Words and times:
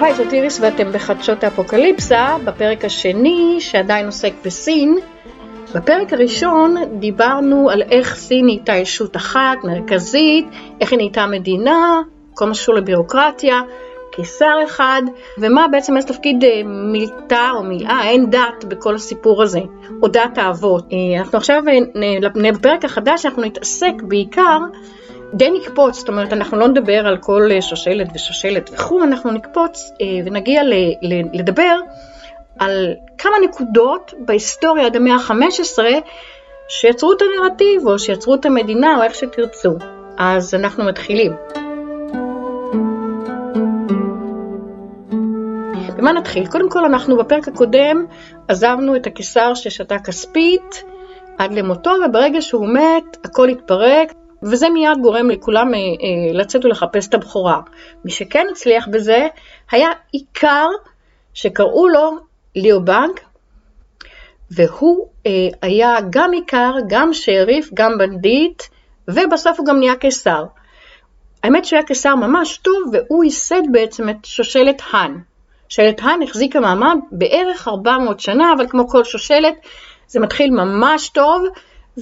היי, 0.00 0.14
זאת 0.14 0.32
איריס 0.32 0.60
ואתם 0.60 0.92
בחדשות 0.92 1.44
האפוקליפסה, 1.44 2.36
בפרק 2.44 2.84
השני 2.84 3.56
שעדיין 3.60 4.06
עוסק 4.06 4.32
בסין. 4.44 4.98
בפרק 5.74 6.12
הראשון 6.12 6.76
דיברנו 6.98 7.70
על 7.70 7.82
איך 7.82 8.14
סין 8.14 8.44
נהייתה 8.44 8.72
ישות 8.72 9.16
אחת, 9.16 9.58
מרכזית, 9.64 10.46
איך 10.80 10.92
היא 10.92 10.96
נהייתה 10.96 11.26
מדינה, 11.26 12.00
כל 12.34 12.46
מה 12.46 12.54
שקשור 12.54 12.74
לביורוקרטיה, 12.74 13.60
קיסר 14.12 14.58
אחד, 14.64 15.02
ומה 15.38 15.68
בעצם 15.68 15.96
איזה 15.96 16.08
תפקיד 16.08 16.44
אה, 16.44 16.62
מילתא 16.64 17.50
או 17.54 17.62
מילאה, 17.62 18.02
אין 18.04 18.30
דת 18.30 18.64
בכל 18.68 18.94
הסיפור 18.94 19.42
הזה, 19.42 19.60
או 20.02 20.08
דת 20.08 20.38
האבות. 20.38 20.84
אה, 20.92 21.20
אנחנו 21.20 21.38
עכשיו, 21.38 21.62
אה, 21.68 22.52
בפרק 22.52 22.84
החדש 22.84 23.26
אנחנו 23.26 23.42
נתעסק 23.42 23.94
בעיקר 24.02 24.58
די 25.34 25.50
נקפוץ, 25.50 25.98
זאת 25.98 26.08
אומרת, 26.08 26.32
אנחנו 26.32 26.58
לא 26.58 26.68
נדבר 26.68 27.06
על 27.06 27.16
כל 27.16 27.48
שושלת 27.60 28.06
ושושלת 28.14 28.70
וכו', 28.72 29.02
אנחנו 29.02 29.30
נקפוץ 29.30 29.92
ונגיע 30.24 30.62
לדבר 31.32 31.76
על 32.58 32.94
כמה 33.18 33.32
נקודות 33.44 34.14
בהיסטוריה 34.18 34.86
עד 34.86 34.96
המאה 34.96 35.14
ה-15 35.14 35.78
שיצרו 36.68 37.12
את 37.12 37.18
הנרטיב 37.22 37.86
או 37.86 37.98
שיצרו 37.98 38.34
את 38.34 38.46
המדינה 38.46 38.96
או 38.96 39.02
איך 39.02 39.14
שתרצו. 39.14 39.74
אז 40.18 40.54
אנחנו 40.54 40.84
מתחילים. 40.84 41.32
במה 45.96 46.12
נתחיל? 46.12 46.46
קודם 46.46 46.70
כל 46.70 46.84
אנחנו 46.84 47.16
בפרק 47.16 47.48
הקודם 47.48 48.06
עזבנו 48.48 48.96
את 48.96 49.06
הקיסר 49.06 49.54
ששתה 49.54 49.98
כספית 49.98 50.84
עד 51.38 51.52
למותו 51.52 51.90
וברגע 52.06 52.42
שהוא 52.42 52.68
מת 52.68 53.16
הכל 53.24 53.48
התפרק 53.48 54.12
וזה 54.42 54.68
מיד 54.68 54.98
גורם 55.02 55.30
לכולם 55.30 55.74
אה, 55.74 55.78
אה, 55.78 56.32
לצאת 56.32 56.64
ולחפש 56.64 57.08
את 57.08 57.14
הבכורה. 57.14 57.60
מי 58.04 58.10
שכן 58.10 58.46
הצליח 58.50 58.88
בזה 58.88 59.28
היה 59.70 59.88
עיקר 60.12 60.68
שקראו 61.34 61.88
לו 61.88 62.16
ליאו 62.56 62.84
בנק 62.84 63.20
והוא 64.50 65.06
אה, 65.26 65.48
היה 65.62 65.96
גם 66.10 66.32
עיקר, 66.32 66.72
גם 66.88 67.12
שריף, 67.12 67.70
גם 67.74 67.98
בנדיט 67.98 68.62
ובסוף 69.08 69.58
הוא 69.58 69.66
גם 69.66 69.78
נהיה 69.78 69.96
קיסר. 69.96 70.44
האמת 71.42 71.64
שהוא 71.64 71.76
היה 71.76 71.86
קיסר 71.86 72.14
ממש 72.14 72.56
טוב 72.56 72.82
והוא 72.92 73.24
ייסד 73.24 73.62
בעצם 73.72 74.08
את 74.08 74.24
שושלת 74.24 74.82
האן. 74.90 75.18
שושלת 75.68 76.00
האן 76.02 76.22
החזיקה 76.22 76.60
מעמד 76.60 76.96
בערך 77.12 77.68
400 77.68 78.20
שנה, 78.20 78.52
אבל 78.56 78.66
כמו 78.68 78.88
כל 78.88 79.04
שושלת 79.04 79.54
זה 80.08 80.20
מתחיל 80.20 80.50
ממש 80.50 81.08
טוב 81.08 81.42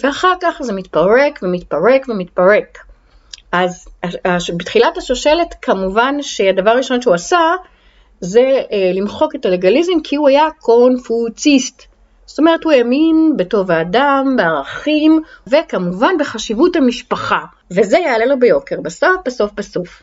ואחר 0.02 0.32
כך 0.40 0.62
זה 0.62 0.72
מתפרק 0.72 1.40
ומתפרק 1.42 2.08
ומתפרק. 2.08 2.78
אז 3.52 3.88
בתחילת 4.56 4.98
השושלת 4.98 5.54
כמובן 5.62 6.22
שהדבר 6.22 6.70
הראשון 6.70 7.02
שהוא 7.02 7.14
עשה 7.14 7.40
זה 8.20 8.40
אה, 8.72 8.92
למחוק 8.94 9.34
את 9.34 9.46
הלגליזם 9.46 10.00
כי 10.04 10.16
הוא 10.16 10.28
היה 10.28 10.46
קונפוציסט. 10.60 11.82
זאת 12.26 12.38
אומרת 12.38 12.64
הוא 12.64 12.72
האמין 12.72 13.32
בטוב 13.36 13.70
האדם, 13.70 14.34
בערכים 14.36 15.22
וכמובן 15.46 16.14
בחשיבות 16.20 16.76
המשפחה 16.76 17.40
וזה 17.70 17.98
יעלה 17.98 18.26
לו 18.26 18.38
ביוקר 18.38 18.80
בסוף 18.80 19.16
בסוף 19.26 19.52
בסוף. 19.52 20.02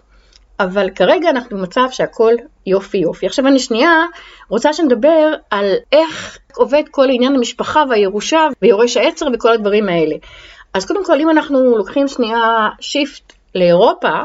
אבל 0.59 0.89
כרגע 0.89 1.29
אנחנו 1.29 1.57
במצב 1.57 1.87
שהכל 1.91 2.33
יופי 2.65 2.97
יופי. 2.97 3.25
עכשיו 3.25 3.47
אני 3.47 3.59
שנייה 3.59 4.05
רוצה 4.49 4.73
שנדבר 4.73 5.33
על 5.49 5.73
איך 5.91 6.37
עובד 6.55 6.83
כל 6.91 7.07
עניין 7.09 7.35
המשפחה 7.35 7.83
והירושה 7.89 8.47
ויורש 8.61 8.97
העצר 8.97 9.25
וכל 9.33 9.53
הדברים 9.53 9.89
האלה. 9.89 10.15
אז 10.73 10.85
קודם 10.85 11.05
כל 11.05 11.19
אם 11.19 11.29
אנחנו 11.29 11.77
לוקחים 11.77 12.07
שנייה 12.07 12.69
שיפט 12.79 13.33
לאירופה, 13.55 14.21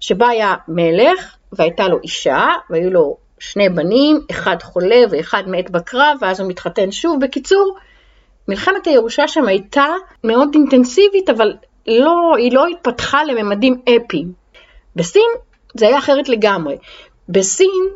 שבה 0.00 0.28
היה 0.28 0.54
מלך 0.68 1.34
והייתה 1.52 1.88
לו 1.88 1.98
אישה 2.02 2.46
והיו 2.70 2.90
לו 2.90 3.16
שני 3.38 3.68
בנים, 3.68 4.20
אחד 4.30 4.56
חולה 4.62 5.00
ואחד 5.10 5.42
מת 5.46 5.70
בקרב 5.70 6.18
ואז 6.20 6.40
הוא 6.40 6.48
מתחתן 6.48 6.92
שוב. 6.92 7.20
בקיצור, 7.20 7.76
מלחמת 8.48 8.86
הירושה 8.86 9.28
שם 9.28 9.48
הייתה 9.48 9.86
מאוד 10.24 10.48
אינטנסיבית 10.54 11.30
אבל 11.30 11.52
לא, 11.86 12.36
היא 12.36 12.52
לא 12.52 12.66
התפתחה 12.66 13.24
לממדים 13.24 13.80
אפיים. 13.84 14.32
בסין 14.96 15.30
זה 15.78 15.86
היה 15.86 15.98
אחרת 15.98 16.28
לגמרי. 16.28 16.76
בסין 17.28 17.88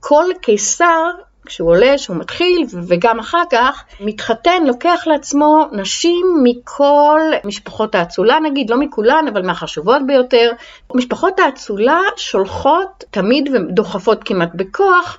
כל 0.00 0.24
קיסר, 0.42 1.10
כשהוא 1.46 1.70
עולה, 1.70 1.94
כשהוא 1.96 2.16
מתחיל, 2.16 2.66
וגם 2.88 3.18
אחר 3.18 3.42
כך, 3.50 3.84
מתחתן, 4.00 4.64
לוקח 4.66 5.02
לעצמו 5.06 5.66
נשים 5.72 6.26
מכל 6.42 7.20
משפחות 7.44 7.94
האצולה 7.94 8.40
נגיד, 8.40 8.70
לא 8.70 8.76
מכולן, 8.76 9.24
אבל 9.32 9.46
מהחשובות 9.46 10.02
ביותר. 10.06 10.50
משפחות 10.94 11.38
האצולה 11.38 12.00
שולחות 12.16 13.04
תמיד 13.10 13.50
ודוחפות 13.54 14.24
כמעט 14.24 14.50
בכוח, 14.54 15.18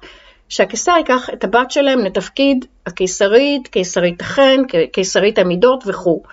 שהקיסר 0.50 0.92
ייקח 0.98 1.30
את 1.34 1.44
הבת 1.44 1.72
שלהם 1.72 2.00
לתפקיד 2.00 2.66
הקיסרית, 2.86 3.68
קיסרית 3.68 4.22
החן, 4.22 4.62
קיסרית 4.92 5.40
המידות 5.40 5.84
וכו'. 5.88 6.24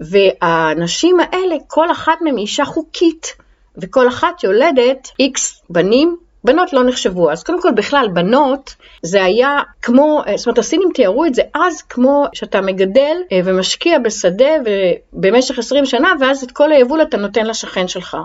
והנשים 0.00 1.20
האלה, 1.20 1.54
כל 1.66 1.90
אחת 1.90 2.18
מהן 2.20 2.38
אישה 2.38 2.64
חוקית. 2.64 3.43
וכל 3.78 4.08
אחת 4.08 4.44
יולדת 4.44 5.08
איקס 5.18 5.62
בנים, 5.70 6.16
בנות 6.44 6.72
לא 6.72 6.84
נחשבו. 6.84 7.30
אז 7.30 7.42
קודם 7.42 7.62
כל 7.62 7.72
בכלל 7.72 8.08
בנות 8.12 8.74
זה 9.02 9.24
היה 9.24 9.58
כמו, 9.82 10.22
זאת 10.36 10.46
אומרת 10.46 10.58
הסינים 10.58 10.88
תיארו 10.94 11.24
את 11.24 11.34
זה 11.34 11.42
אז 11.54 11.82
כמו 11.82 12.26
שאתה 12.32 12.60
מגדל 12.60 13.16
אה, 13.32 13.40
ומשקיע 13.44 13.98
בשדה 13.98 14.50
במשך 15.12 15.58
20 15.58 15.86
שנה 15.86 16.12
ואז 16.20 16.42
את 16.42 16.50
כל 16.50 16.72
היבול 16.72 17.02
אתה 17.02 17.16
נותן 17.16 17.46
לשכן 17.46 17.88
שלך. 17.88 18.16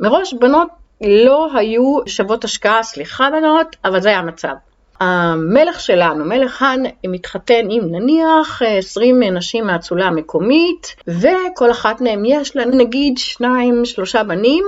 מראש 0.00 0.34
בנות 0.34 0.68
לא 1.00 1.48
היו 1.54 1.98
שוות 2.06 2.44
השקעה, 2.44 2.82
סליחה 2.82 3.30
בנות, 3.30 3.76
אבל 3.84 4.00
זה 4.00 4.08
היה 4.08 4.18
המצב. 4.18 4.54
המלך 5.02 5.80
שלנו, 5.80 6.24
מלך 6.24 6.62
האן, 6.62 6.82
מתחתן 7.06 7.66
עם 7.70 7.84
נניח 7.90 8.62
20 8.62 9.22
נשים 9.22 9.66
מהאצולה 9.66 10.06
המקומית, 10.06 10.96
וכל 11.06 11.70
אחת 11.70 12.00
מהן 12.00 12.24
יש 12.24 12.56
לה 12.56 12.64
נגיד 12.64 13.18
שניים, 13.18 13.84
שלושה 13.84 14.24
בנים, 14.24 14.64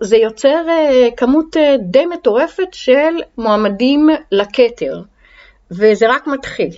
זה 0.00 0.16
יוצר 0.16 0.64
uh, 0.66 1.14
כמות 1.16 1.56
uh, 1.56 1.60
די 1.78 2.06
מטורפת 2.06 2.68
של 2.72 3.14
מועמדים 3.38 4.08
לכתר, 4.32 5.00
וזה 5.70 6.06
רק 6.08 6.26
מתחיל. 6.26 6.70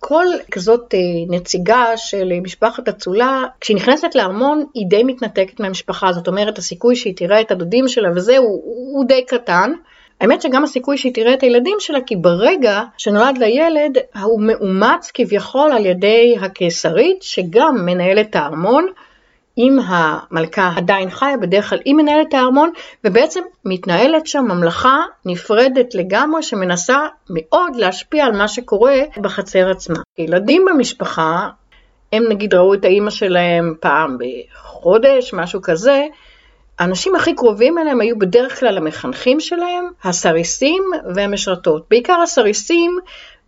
כל 0.00 0.26
כזאת 0.50 0.94
נציגה 1.28 1.96
של 1.96 2.32
משפחת 2.42 2.88
אצולה, 2.88 3.44
כשהיא 3.60 3.76
נכנסת 3.76 4.14
לארמון 4.14 4.64
היא 4.74 4.86
די 4.88 5.02
מתנתקת 5.04 5.60
מהמשפחה, 5.60 6.12
זאת 6.12 6.28
אומרת 6.28 6.58
הסיכוי 6.58 6.96
שהיא 6.96 7.16
תראה 7.16 7.40
את 7.40 7.50
הדודים 7.50 7.88
שלה 7.88 8.08
וזה 8.14 8.38
הוא, 8.38 8.62
הוא 8.64 9.04
די 9.04 9.24
קטן. 9.26 9.72
האמת 10.22 10.42
שגם 10.42 10.64
הסיכוי 10.64 10.96
שהיא 10.96 11.14
תראה 11.14 11.34
את 11.34 11.42
הילדים 11.42 11.76
שלה, 11.80 12.00
כי 12.00 12.16
ברגע 12.16 12.82
שנולד 12.98 13.38
לילד, 13.38 13.98
הוא 14.22 14.42
מאומץ 14.42 15.10
כביכול 15.14 15.72
על 15.72 15.86
ידי 15.86 16.36
הקיסרית, 16.40 17.22
שגם 17.22 17.76
מנהלת 17.84 18.30
את 18.30 18.36
הארמון, 18.36 18.86
אם 19.58 19.78
המלכה 19.86 20.72
עדיין 20.76 21.10
חיה, 21.10 21.36
בדרך 21.36 21.70
כלל 21.70 21.78
היא 21.84 21.94
מנהלת 21.94 22.34
הארמון, 22.34 22.70
ובעצם 23.04 23.40
מתנהלת 23.64 24.26
שם 24.26 24.44
ממלכה 24.44 24.98
נפרדת 25.24 25.94
לגמרי, 25.94 26.42
שמנסה 26.42 26.98
מאוד 27.30 27.76
להשפיע 27.76 28.24
על 28.24 28.32
מה 28.32 28.48
שקורה 28.48 28.96
בחצר 29.20 29.70
עצמה. 29.70 29.98
ילדים 30.18 30.64
במשפחה, 30.64 31.48
הם 32.12 32.24
נגיד 32.28 32.54
ראו 32.54 32.74
את 32.74 32.84
האימא 32.84 33.10
שלהם 33.10 33.74
פעם 33.80 34.16
בחודש, 34.18 35.34
משהו 35.34 35.62
כזה, 35.62 36.02
האנשים 36.82 37.14
הכי 37.14 37.34
קרובים 37.34 37.78
אליהם 37.78 38.00
היו 38.00 38.18
בדרך 38.18 38.60
כלל 38.60 38.76
המחנכים 38.76 39.40
שלהם, 39.40 39.84
הסריסים 40.04 40.82
והמשרתות. 41.14 41.86
בעיקר 41.90 42.20
הסריסים, 42.22 42.98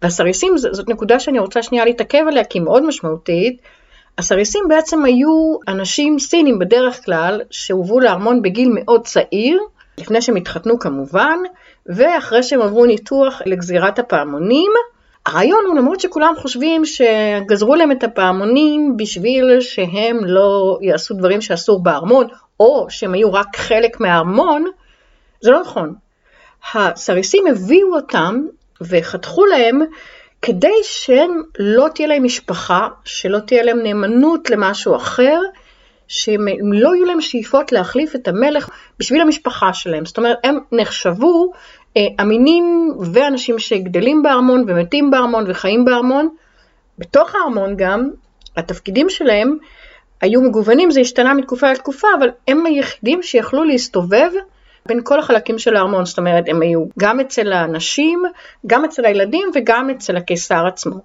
והסריסים 0.02 0.56
זאת 0.56 0.88
נקודה 0.88 1.18
שאני 1.20 1.38
רוצה 1.38 1.62
שנייה 1.62 1.84
להתעכב 1.84 2.24
עליה 2.28 2.44
כי 2.44 2.58
היא 2.58 2.64
מאוד 2.64 2.86
משמעותית. 2.86 3.60
הסריסים 4.18 4.64
בעצם 4.68 5.04
היו 5.04 5.56
אנשים 5.68 6.18
סינים 6.18 6.58
בדרך 6.58 7.04
כלל 7.04 7.40
שהובאו 7.50 8.00
לארמון 8.00 8.42
בגיל 8.42 8.70
מאוד 8.74 9.06
צעיר, 9.06 9.60
לפני 9.98 10.22
שהם 10.22 10.36
התחתנו 10.36 10.78
כמובן, 10.78 11.38
ואחרי 11.86 12.42
שהם 12.42 12.62
עברו 12.62 12.86
ניתוח 12.86 13.42
לגזירת 13.46 13.98
הפעמונים, 13.98 14.72
הרעיון 15.26 15.64
הוא 15.66 15.76
למרות 15.76 16.00
שכולם 16.00 16.34
חושבים 16.36 16.82
שגזרו 16.84 17.74
להם 17.74 17.92
את 17.92 18.04
הפעמונים 18.04 18.96
בשביל 18.96 19.60
שהם 19.60 20.18
לא 20.24 20.78
יעשו 20.82 21.14
דברים 21.14 21.40
שאסור 21.40 21.82
בארמון, 21.82 22.26
או 22.60 22.86
שהם 22.90 23.14
היו 23.14 23.32
רק 23.32 23.56
חלק 23.56 24.00
מהארמון, 24.00 24.64
זה 25.40 25.50
לא 25.50 25.60
נכון. 25.60 25.94
הסריסים 26.74 27.46
הביאו 27.46 27.94
אותם 27.96 28.46
וחתכו 28.80 29.46
להם 29.46 29.80
כדי 30.42 30.74
שהם 30.82 31.42
לא 31.58 31.86
תהיה 31.94 32.08
להם 32.08 32.24
משפחה, 32.24 32.88
שלא 33.04 33.38
תהיה 33.38 33.62
להם 33.62 33.82
נאמנות 33.82 34.50
למשהו 34.50 34.96
אחר, 34.96 35.40
שהם 36.08 36.72
לא 36.72 36.94
יהיו 36.94 37.04
להם 37.04 37.20
שאיפות 37.20 37.72
להחליף 37.72 38.14
את 38.14 38.28
המלך 38.28 38.68
בשביל 38.98 39.20
המשפחה 39.20 39.72
שלהם. 39.72 40.04
זאת 40.04 40.18
אומרת, 40.18 40.38
הם 40.44 40.58
נחשבו 40.72 41.52
אה, 41.96 42.06
אמינים 42.20 42.90
ואנשים 43.12 43.58
שגדלים 43.58 44.22
בארמון 44.22 44.64
ומתים 44.68 45.10
בארמון 45.10 45.44
וחיים 45.48 45.84
בארמון. 45.84 46.28
בתוך 46.98 47.34
הארמון 47.34 47.76
גם, 47.76 48.10
התפקידים 48.56 49.10
שלהם 49.10 49.56
היו 50.24 50.40
מגוונים, 50.40 50.90
זה 50.90 51.00
השתנה 51.00 51.34
מתקופה 51.34 51.72
לתקופה, 51.72 52.08
אבל 52.18 52.28
הם 52.48 52.66
היחידים 52.66 53.22
שיכלו 53.22 53.64
להסתובב 53.64 54.30
בין 54.86 55.00
כל 55.04 55.18
החלקים 55.18 55.58
של 55.58 55.76
הארמון, 55.76 56.04
זאת 56.04 56.18
אומרת, 56.18 56.44
הם 56.48 56.62
היו 56.62 56.84
גם 56.98 57.20
אצל 57.20 57.52
הנשים, 57.52 58.22
גם 58.66 58.84
אצל 58.84 59.04
הילדים 59.04 59.50
וגם 59.54 59.90
אצל 59.90 60.16
הקיסר 60.16 60.66
עצמו. 60.66 61.00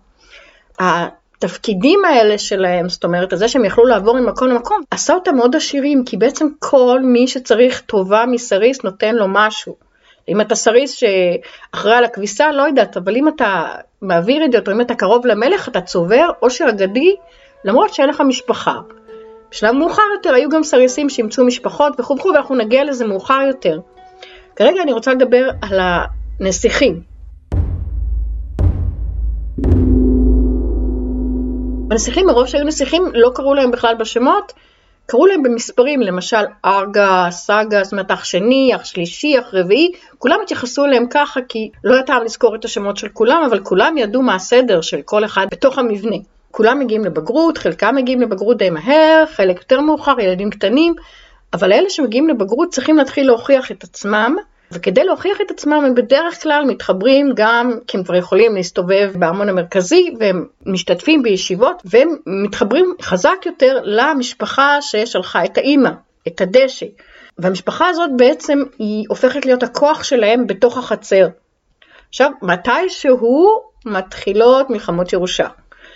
התפקידים 0.80 2.06
האלה 2.06 2.38
שלהם, 2.38 2.90
זאת 2.90 3.04
אומרת, 3.04 3.34
זה 3.36 3.48
שהם 3.48 3.66
יכלו 3.66 3.86
לעבור 3.86 4.20
ממקום 4.20 4.48
למקום, 4.48 4.82
עשה 4.92 5.14
אותם 5.14 5.36
מאוד 5.36 5.56
עשירים, 5.56 6.04
כי 6.06 6.18
בעצם 6.18 6.48
כל 6.60 7.00
מי 7.04 7.28
שצריך 7.28 7.82
טובה 7.82 8.26
מסריס 8.26 8.84
נותן 8.84 9.16
לו 9.16 9.26
משהו. 9.28 9.76
אם 10.30 10.42
אתה 10.42 10.56
סריס 10.56 10.92
שאחראי 10.94 11.96
על 11.96 12.04
הכביסה, 12.04 12.52
לא 12.52 12.64
יודעת, 12.64 12.98
אבל 12.98 13.16
אם 13.16 13.28
אתה 13.28 13.66
מעביר 14.02 14.46
את 14.46 14.52
זה, 14.52 14.58
או 14.68 14.72
אם 14.72 14.82
אתה 14.82 14.96
קרוב 14.96 15.26
למלך, 15.26 15.70
אתה 15.70 15.82
צובר 15.82 16.30
עושר 16.40 16.66
אגדי, 16.70 17.16
למרות 17.66 17.94
שאין 17.94 18.10
לך 18.10 18.22
משפחה. 18.22 18.80
בשלב 19.52 19.72
מאוחר 19.72 20.02
יותר 20.18 20.34
היו 20.34 20.50
גם 20.50 20.64
סריסים 20.64 21.10
שאימצו 21.10 21.46
משפחות 21.46 22.00
וכו', 22.00 22.32
ואנחנו 22.34 22.56
נגיע 22.56 22.84
לזה 22.84 23.08
מאוחר 23.08 23.42
יותר. 23.48 23.80
כרגע 24.56 24.82
אני 24.82 24.94
רוצה 24.94 25.14
לדבר 25.14 25.50
על 25.62 25.80
הנסיכים. 26.40 27.02
הנסיכים 31.92 32.26
מראש 32.26 32.52
שהיו 32.52 32.64
נסיכים 32.64 33.04
לא 33.14 33.32
קראו 33.36 33.54
להם 33.54 33.72
בכלל 33.72 33.96
בשמות, 33.96 34.54
קראו 35.06 35.26
להם 35.26 35.44
במספרים, 35.44 36.02
למשל 36.02 36.46
ארגה, 36.66 37.28
סאגה, 37.32 37.84
זאת 37.84 37.92
אומרת 37.92 38.12
אח 38.12 38.24
שני, 38.24 38.72
אח 38.76 38.86
שלישי, 38.86 39.40
אח 39.40 39.54
רביעי, 39.54 39.92
כולם 40.18 40.40
התייחסו 40.44 40.86
אליהם 40.86 41.06
ככה 41.10 41.40
כי 41.50 41.70
לא 41.84 41.94
היה 41.94 42.04
טעם 42.04 42.24
לזכור 42.24 42.56
את 42.56 42.66
השמות 42.66 42.98
של 42.98 43.10
כולם, 43.10 43.44
אבל 43.48 43.60
כולם 43.60 43.98
ידעו 43.98 44.22
מה 44.22 44.36
הסדר 44.36 44.82
של 44.82 45.02
כל 45.02 45.26
אחד 45.26 45.48
בתוך 45.52 45.78
המבנה. 45.78 46.18
כולם 46.52 46.80
מגיעים 46.80 47.06
לבגרות, 47.06 47.58
חלקם 47.58 47.96
מגיעים 47.96 48.22
לבגרות 48.22 48.58
די 48.58 48.70
מהר, 48.70 49.24
חלק 49.36 49.58
יותר 49.58 49.82
מאוחר, 49.82 50.20
ילדים 50.20 50.50
קטנים, 50.50 50.94
אבל 51.54 51.74
אלה 51.74 51.90
שמגיעים 51.90 52.28
לבגרות 52.28 52.70
צריכים 52.70 52.98
להתחיל 52.98 53.28
להוכיח 53.28 53.72
את 53.72 53.84
עצמם, 53.84 54.36
וכדי 54.72 55.04
להוכיח 55.04 55.42
את 55.42 55.52
עצמם 55.52 55.84
הם 55.86 55.96
בדרך 55.96 56.44
כלל 56.44 56.64
מתחברים 56.68 57.32
גם 57.36 57.72
כי 57.88 57.98
הם 57.98 58.04
כבר 58.04 58.16
יכולים 58.16 58.56
להסתובב 58.56 59.12
בארמון 59.16 59.50
המרכזי 59.50 60.14
והם 60.20 60.46
משתתפים 60.66 61.24
בישיבות 61.24 61.82
והם 61.86 62.16
מתחברים 62.26 62.94
חזק 63.02 63.46
יותר 63.46 63.80
למשפחה 63.84 64.82
ששלחה 64.82 65.46
את 65.46 65.58
האימא, 65.58 65.90
את 66.28 66.42
הדשא. 66.42 66.86
והמשפחה 67.38 67.88
הזאת 67.88 68.10
בעצם 68.18 68.60
היא 68.80 69.06
הופכת 69.10 69.46
להיות 69.46 69.64
הכוח 69.64 70.04
שלהם 70.04 70.48
בתוך 70.48 70.78
החצר. 70.78 71.28
עכשיו, 72.10 72.32
מתישהו 72.42 73.62
מתחילות 73.86 74.70
מלחמות 74.70 75.14
ירושה. 75.14 75.48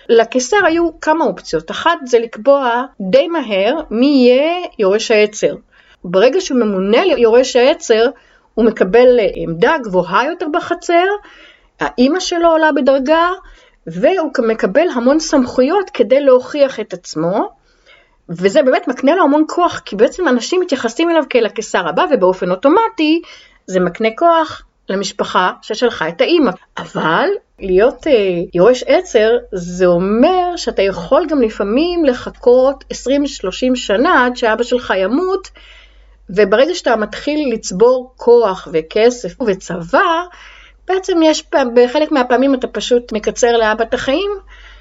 לקיסר 0.10 0.58
היו 0.66 1.00
כמה 1.02 1.26
אופציות. 1.26 1.72
אחת 1.72 1.98
זה 2.06 2.20
לקבוע 2.20 2.84
די 3.02 3.28
מהר 3.28 3.80
מי 3.90 4.06
יהיה 4.06 4.68
יורש 4.80 5.12
העצר. 5.12 5.56
ברגע 6.04 6.42
שהוא 6.42 6.60
ממונה 6.60 7.06
ליורש 7.06 7.56
העצר, 7.56 8.06
הוא 8.54 8.66
מקבל 8.66 9.20
עמדה 9.36 9.76
גבוהה 9.84 10.26
יותר 10.26 10.48
בחצר, 10.54 11.06
האימא 11.80 12.20
שלו 12.20 12.50
עולה 12.50 12.72
בדרגה, 12.72 13.30
והוא 13.88 14.32
מקבל 14.48 14.88
המון 14.96 15.20
סמכויות 15.20 15.90
כדי 15.90 16.22
להוכיח 16.22 16.80
את 16.80 16.94
עצמו, 16.94 17.50
וזה 18.30 18.64
באמת 18.64 18.88
מקנה 18.88 19.16
לו 19.16 19.24
המון 19.24 19.46
כוח, 19.48 19.80
כי 19.86 19.96
בעצם 19.96 20.28
אנשים 20.28 20.62
מתייחסים 20.62 21.10
אליו 21.10 21.24
כאל 21.30 21.46
הקיסר 21.46 21.88
הבא, 21.88 22.06
ובאופן 22.12 22.52
אוטומטי 22.52 23.22
זה 23.68 23.80
מקנה 23.80 24.10
כוח 24.18 24.62
למשפחה 24.90 25.52
ששלחה 25.62 26.08
את 26.08 26.22
האימא. 26.22 26.52
אבל 26.78 27.30
להיות 27.64 28.08
אה, 28.08 28.14
יורש 28.54 28.84
עצר 28.88 29.38
זה 29.52 29.86
אומר 29.86 30.56
שאתה 30.56 30.82
יכול 30.82 31.26
גם 31.30 31.42
לפעמים 31.42 32.06
לחכות 32.06 32.84
20-30 32.94 32.96
שנה 33.76 34.26
עד 34.26 34.36
שאבא 34.36 34.64
שלך 34.64 34.94
ימות, 34.98 35.50
וברגע 36.30 36.76
שאתה 36.76 36.96
מתחיל 36.96 37.54
לצבור 37.54 38.14
כוח 38.18 38.68
וכסף 38.74 39.42
וצבא, 39.48 40.24
בעצם 40.88 41.18
יש, 41.24 41.44
בחלק 41.74 42.12
מהפעמים 42.12 42.56
אתה 42.56 42.68
פשוט 42.68 43.12
מקצר 43.12 43.58
לאבא 43.58 43.84
את 43.84 43.94
החיים 43.94 44.32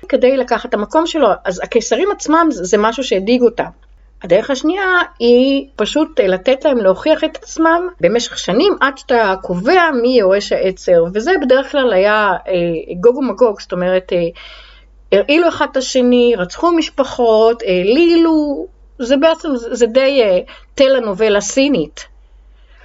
כדי 0.08 0.36
לקחת 0.36 0.68
את 0.68 0.74
המקום 0.74 1.06
שלו. 1.06 1.28
אז 1.44 1.60
הקיסרים 1.64 2.10
עצמם 2.10 2.46
זה 2.50 2.78
משהו 2.78 3.04
שהדאיג 3.04 3.42
אותם. 3.42 3.91
הדרך 4.24 4.50
השנייה 4.50 4.98
היא 5.18 5.66
פשוט 5.76 6.20
לתת 6.20 6.64
להם 6.64 6.78
להוכיח 6.78 7.24
את 7.24 7.36
עצמם 7.36 7.88
במשך 8.00 8.38
שנים 8.38 8.72
עד 8.80 8.98
שאתה 8.98 9.34
קובע 9.42 9.90
מי 10.02 10.18
יורש 10.18 10.52
העצר, 10.52 11.04
וזה 11.14 11.32
בדרך 11.42 11.70
כלל 11.70 11.92
היה 11.92 12.32
אה, 12.48 12.94
גוג 13.00 13.16
ומגוג, 13.16 13.60
זאת 13.60 13.72
אומרת, 13.72 14.12
אה, 14.12 14.18
הרעילו 15.12 15.48
אחד 15.48 15.66
את 15.72 15.76
השני, 15.76 16.34
רצחו 16.36 16.72
משפחות, 16.72 17.62
העלילו, 17.62 18.66
זה 18.98 19.16
בעצם, 19.16 19.48
זה 19.54 19.86
די 19.86 20.22
אה, 20.22 20.38
טלנובלה 20.74 21.40
סינית. 21.40 22.06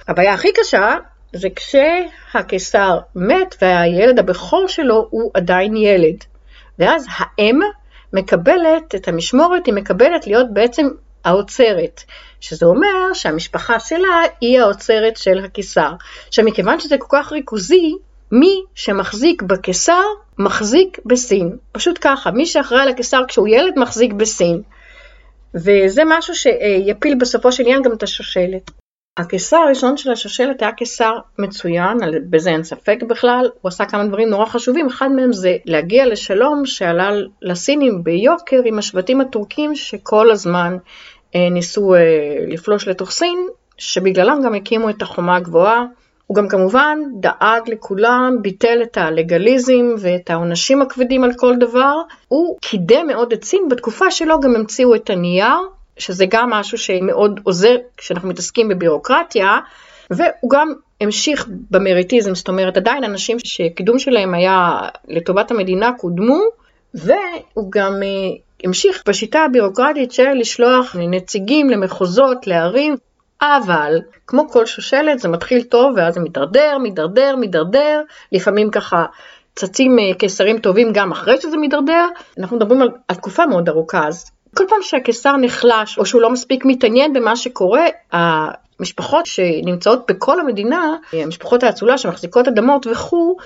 הבעיה 0.08 0.34
הכי 0.34 0.48
קשה 0.52 0.96
זה 1.32 1.48
כשהקיסר 1.56 2.98
מת 3.14 3.54
והילד 3.62 4.18
הבכור 4.18 4.68
שלו 4.68 5.06
הוא 5.10 5.30
עדיין 5.34 5.76
ילד. 5.76 6.24
ואז 6.78 7.06
האם 7.16 7.60
מקבלת 8.12 8.94
את 8.94 9.08
המשמורת, 9.08 9.66
היא 9.66 9.74
מקבלת 9.74 10.26
להיות 10.26 10.46
בעצם 10.52 10.88
האוצרת, 11.24 12.02
שזה 12.40 12.66
אומר 12.66 13.12
שהמשפחה 13.14 13.80
שלה 13.80 14.22
היא 14.40 14.60
האוצרת 14.60 15.16
של 15.16 15.38
הקיסר. 15.44 15.92
עכשיו, 16.28 16.44
מכיוון 16.44 16.80
שזה 16.80 16.98
כל 16.98 17.06
כך 17.10 17.32
ריכוזי, 17.32 17.94
מי 18.32 18.62
שמחזיק 18.74 19.42
בקיסר, 19.42 20.02
מחזיק 20.38 20.98
בסין. 21.06 21.56
פשוט 21.72 21.98
ככה, 22.00 22.30
מי 22.30 22.46
שאחראי 22.46 22.82
על 22.82 22.88
הקיסר 22.88 23.22
כשהוא 23.28 23.48
ילד, 23.48 23.78
מחזיק 23.78 24.12
בסין. 24.12 24.62
וזה 25.54 26.02
משהו 26.06 26.34
שיפיל 26.34 27.14
בסופו 27.20 27.52
של 27.52 27.62
עניין 27.62 27.82
גם 27.82 27.92
את 27.92 28.02
השושלת. 28.02 28.70
הקיסר 29.18 29.56
הראשון 29.56 29.96
של 29.96 30.12
השושלת 30.12 30.62
היה 30.62 30.72
קיסר 30.72 31.12
מצוין, 31.38 31.98
בזה 32.30 32.50
אין 32.50 32.64
ספק 32.64 32.98
בכלל, 33.08 33.48
הוא 33.60 33.68
עשה 33.68 33.84
כמה 33.84 34.04
דברים 34.04 34.28
נורא 34.28 34.46
חשובים, 34.46 34.86
אחד 34.86 35.08
מהם 35.12 35.32
זה 35.32 35.56
להגיע 35.64 36.06
לשלום 36.06 36.66
שעלה 36.66 37.10
לסינים 37.42 38.04
ביוקר 38.04 38.60
עם 38.64 38.78
השבטים 38.78 39.20
הטורקים 39.20 39.74
שכל 39.74 40.30
הזמן 40.30 40.76
אה, 41.34 41.50
ניסו 41.50 41.94
אה, 41.94 42.00
לפלוש 42.48 42.88
לתוך 42.88 43.10
סין, 43.10 43.38
שבגללם 43.78 44.40
גם 44.44 44.54
הקימו 44.54 44.90
את 44.90 45.02
החומה 45.02 45.36
הגבוהה. 45.36 45.84
הוא 46.26 46.34
גם 46.34 46.48
כמובן 46.48 46.98
דאג 47.20 47.62
לכולם, 47.66 48.36
ביטל 48.42 48.82
את 48.82 48.96
הלגליזם 48.96 49.94
ואת 49.98 50.30
העונשים 50.30 50.82
הכבדים 50.82 51.24
על 51.24 51.30
כל 51.36 51.56
דבר. 51.56 51.94
הוא 52.28 52.58
קידם 52.60 53.06
מאוד 53.06 53.32
את 53.32 53.44
סין, 53.44 53.68
בתקופה 53.70 54.10
שלו 54.10 54.40
גם 54.40 54.56
המציאו 54.56 54.94
את 54.94 55.10
הנייר, 55.10 55.56
שזה 55.98 56.24
גם 56.28 56.50
משהו 56.50 56.78
שמאוד 56.78 57.40
עוזר 57.42 57.76
כשאנחנו 57.96 58.28
מתעסקים 58.28 58.68
בבירוקרטיה, 58.68 59.58
והוא 60.10 60.50
גם 60.50 60.72
המשיך 61.00 61.46
במריטיזם, 61.70 62.34
זאת 62.34 62.48
אומרת 62.48 62.76
עדיין 62.76 63.04
אנשים 63.04 63.36
שקידום 63.44 63.98
שלהם 63.98 64.34
היה 64.34 64.80
לטובת 65.08 65.50
המדינה 65.50 65.92
קודמו, 65.98 66.40
והוא 66.94 67.72
גם 67.72 68.02
אה, 68.02 68.08
המשיך 68.64 69.02
בשיטה 69.08 69.40
הבירוקרטית 69.40 70.12
של 70.12 70.32
לשלוח 70.32 70.96
נציגים 70.98 71.70
למחוזות, 71.70 72.46
לערים, 72.46 72.94
אבל 73.42 74.00
כמו 74.26 74.48
כל 74.48 74.66
שושלת 74.66 75.18
זה 75.18 75.28
מתחיל 75.28 75.62
טוב 75.62 75.92
ואז 75.96 76.14
זה 76.14 76.20
מידרדר, 76.20 76.78
מידרדר, 76.78 77.36
מידרדר, 77.36 78.00
לפעמים 78.32 78.70
ככה 78.70 79.04
צצים 79.54 79.98
אה, 79.98 80.14
קיסרים 80.18 80.58
טובים 80.58 80.92
גם 80.92 81.12
אחרי 81.12 81.40
שזה 81.40 81.56
מידרדר, 81.56 82.06
אנחנו 82.38 82.56
מדברים 82.56 82.82
על, 82.82 82.88
על 83.08 83.16
תקופה 83.16 83.46
מאוד 83.46 83.68
ארוכה, 83.68 84.08
אז 84.08 84.30
כל 84.56 84.64
פעם 84.68 84.78
שהקיסר 84.82 85.36
נחלש 85.36 85.98
או 85.98 86.06
שהוא 86.06 86.22
לא 86.22 86.30
מספיק 86.30 86.64
מתעניין 86.64 87.12
במה 87.12 87.36
שקורה, 87.36 87.84
המשפחות 88.12 89.26
שנמצאות 89.26 90.10
בכל 90.10 90.40
המדינה, 90.40 90.96
המשפחות 91.12 91.62
האצולה 91.62 91.98
שמחזיקות 91.98 92.48
אדמות 92.48 92.86
וכו', 92.86 93.36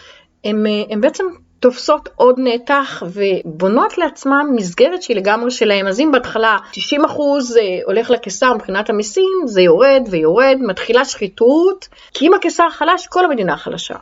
הם 0.44 1.00
בעצם 1.00 1.24
תופסות 1.62 2.08
עוד 2.16 2.34
נתח 2.38 3.02
ובונות 3.06 3.98
לעצמן 3.98 4.46
מסגרת 4.54 5.02
שהיא 5.02 5.16
לגמרי 5.16 5.50
שלהם. 5.50 5.86
אז 5.86 6.00
אם 6.00 6.12
בהתחלה 6.12 6.58
90% 6.72 6.76
אה, 7.00 7.78
הולך 7.86 8.10
לקיסר 8.10 8.54
מבחינת 8.54 8.90
המיסים, 8.90 9.42
זה 9.46 9.60
יורד 9.60 10.02
ויורד, 10.10 10.58
מתחילה 10.60 11.04
שחיתות, 11.04 11.88
כי 12.14 12.26
אם 12.26 12.34
הקיסר 12.34 12.70
חלש, 12.70 13.06
כל 13.06 13.24
המדינה 13.24 13.56
חלשה. 13.56 13.94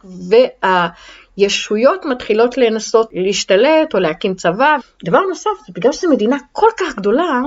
והישויות 1.40 2.04
מתחילות 2.04 2.58
לנסות 2.58 3.08
להשתלט 3.12 3.94
או 3.94 3.98
להקים 3.98 4.34
צבא. 4.34 4.76
דבר 5.04 5.20
נוסף, 5.20 5.50
בגלל 5.74 5.92
שזו 5.92 6.10
מדינה 6.10 6.36
כל 6.52 6.68
כך 6.78 6.96
גדולה, 6.96 7.40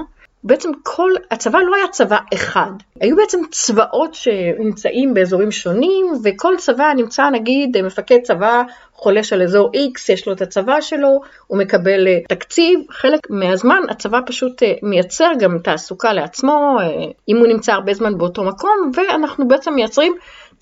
בעצם 0.44 0.70
כל, 0.84 1.12
הצבא 1.32 1.60
לא 1.60 1.76
היה 1.76 1.88
צבא 1.88 2.18
אחד, 2.34 2.72
היו 3.02 3.16
בעצם 3.16 3.40
צבאות 3.52 4.14
שנמצאים 4.14 5.14
באזורים 5.14 5.52
שונים, 5.52 6.06
וכל 6.24 6.54
צבא 6.58 6.94
נמצא 6.96 7.30
נגיד 7.30 7.82
מפקד 7.82 8.20
צבא 8.24 8.64
חולש 8.94 9.34
על 9.34 9.42
אזור 9.42 9.72
X, 9.76 10.14
יש 10.14 10.28
לו 10.28 10.34
את 10.34 10.42
הצבא 10.42 10.82
שלו, 10.82 11.22
הוא 11.48 11.58
מקבל 11.58 12.08
אה, 12.08 12.20
תקציב, 12.30 12.80
חלק 12.90 13.20
מהזמן 13.30 13.82
הצבא 13.90 14.20
פשוט 14.26 14.64
אה, 14.64 14.74
מייצר 14.84 15.32
גם 15.40 15.58
תעסוקה 15.64 16.14
לעצמו, 16.14 16.78
אה, 16.80 16.86
אם 17.30 17.38
הוא 17.38 17.48
נמצא 17.48 17.74
הרבה 17.74 17.94
זמן 17.94 18.18
באותו 18.18 18.44
מקום, 18.44 18.92
ואנחנו 18.96 19.48
בעצם 19.48 19.74
מייצרים 19.74 20.14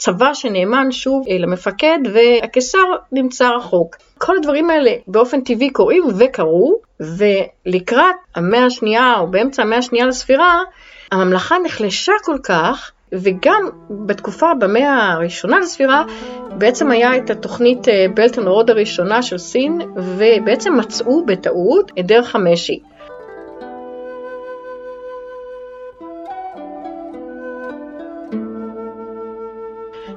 צבא 0.01 0.33
שנאמן 0.33 0.91
שוב 0.91 1.25
למפקד 1.39 1.99
והקיסר 2.13 2.83
נמצא 3.11 3.49
רחוק. 3.49 3.95
כל 4.17 4.37
הדברים 4.37 4.69
האלה 4.69 4.91
באופן 5.07 5.41
טבעי 5.41 5.69
קורים 5.69 6.03
וקרו, 6.17 6.79
ולקראת 6.99 8.15
המאה 8.35 8.65
השנייה 8.65 9.15
או 9.19 9.27
באמצע 9.27 9.61
המאה 9.63 9.77
השנייה 9.77 10.05
לספירה, 10.05 10.61
הממלכה 11.11 11.55
נחלשה 11.65 12.11
כל 12.23 12.37
כך, 12.43 12.91
וגם 13.13 13.69
בתקופה, 14.05 14.53
במאה 14.59 15.11
הראשונה 15.11 15.59
לספירה, 15.59 16.03
בעצם 16.57 16.91
היה 16.91 17.17
את 17.17 17.29
התוכנית 17.29 17.87
בלטון 18.13 18.47
רוד 18.47 18.69
הראשונה 18.69 19.21
של 19.21 19.37
סין, 19.37 19.81
ובעצם 19.95 20.77
מצאו 20.77 21.25
בטעות 21.25 21.91
את 21.99 22.05
דרך 22.05 22.35
המשי. 22.35 22.79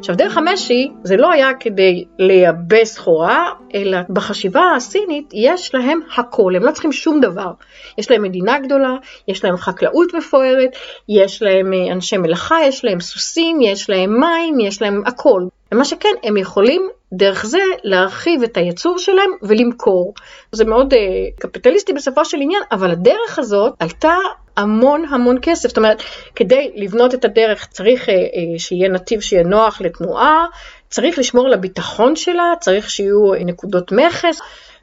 עכשיו, 0.05 0.17
דרך 0.17 0.37
המשי 0.37 0.91
זה 1.03 1.17
לא 1.17 1.31
היה 1.31 1.55
כדי 1.61 2.05
לייבא 2.19 2.85
סחורה, 2.85 3.53
אלא 3.75 3.99
בחשיבה 4.11 4.75
הסינית 4.77 5.31
יש 5.33 5.75
להם 5.75 6.01
הכל, 6.17 6.57
הם 6.57 6.63
לא 6.63 6.71
צריכים 6.71 6.93
שום 6.93 7.21
דבר. 7.21 7.51
יש 7.99 8.11
להם 8.11 8.23
מדינה 8.23 8.59
גדולה, 8.59 8.95
יש 9.29 9.45
להם 9.45 9.57
חקלאות 9.57 10.15
מפוארת, 10.15 10.77
יש 11.09 11.43
להם 11.43 11.73
אה, 11.73 11.93
אנשי 11.93 12.17
מלאכה, 12.17 12.57
יש 12.65 12.85
להם 12.85 13.01
סוסים, 13.01 13.61
יש 13.61 13.91
להם 13.91 14.21
מים, 14.21 14.61
יש 14.61 14.83
להם 14.83 15.03
הכל. 15.07 15.43
ומה 15.73 15.85
שכן, 15.85 16.15
הם 16.23 16.37
יכולים 16.37 16.89
דרך 17.13 17.47
זה 17.47 17.63
להרחיב 17.85 18.43
את 18.43 18.57
הייצור 18.57 18.99
שלהם 18.99 19.31
ולמכור. 19.43 20.15
זה 20.53 20.65
מאוד 20.65 20.95
uh, 20.95 20.97
קפיטליסטי 21.41 21.93
בסופו 21.93 22.25
של 22.25 22.37
עניין, 22.41 22.63
אבל 22.73 22.91
הדרך 22.91 23.39
הזאת 23.39 23.75
עלתה 23.79 24.15
המון 24.57 25.05
המון 25.11 25.37
כסף. 25.43 25.69
זאת 25.69 25.77
אומרת, 25.77 26.03
כדי 26.37 26.73
לבנות 26.75 27.15
את 27.15 27.25
הדרך 27.25 27.67
צריך 27.67 28.09
uh, 28.09 28.13
uh, 28.13 28.15
שיהיה 28.59 28.89
נתיב 28.89 29.21
שיהיה 29.21 29.43
נוח 29.43 29.81
לתנועה, 29.81 30.47
צריך 30.91 31.19
לשמור 31.19 31.47
על 31.47 31.53
הביטחון 31.53 32.17
שלה, 32.17 32.53
צריך 32.61 32.91
שיהיו 32.91 33.33
נקודות 33.45 33.93
מכס. 33.93 34.41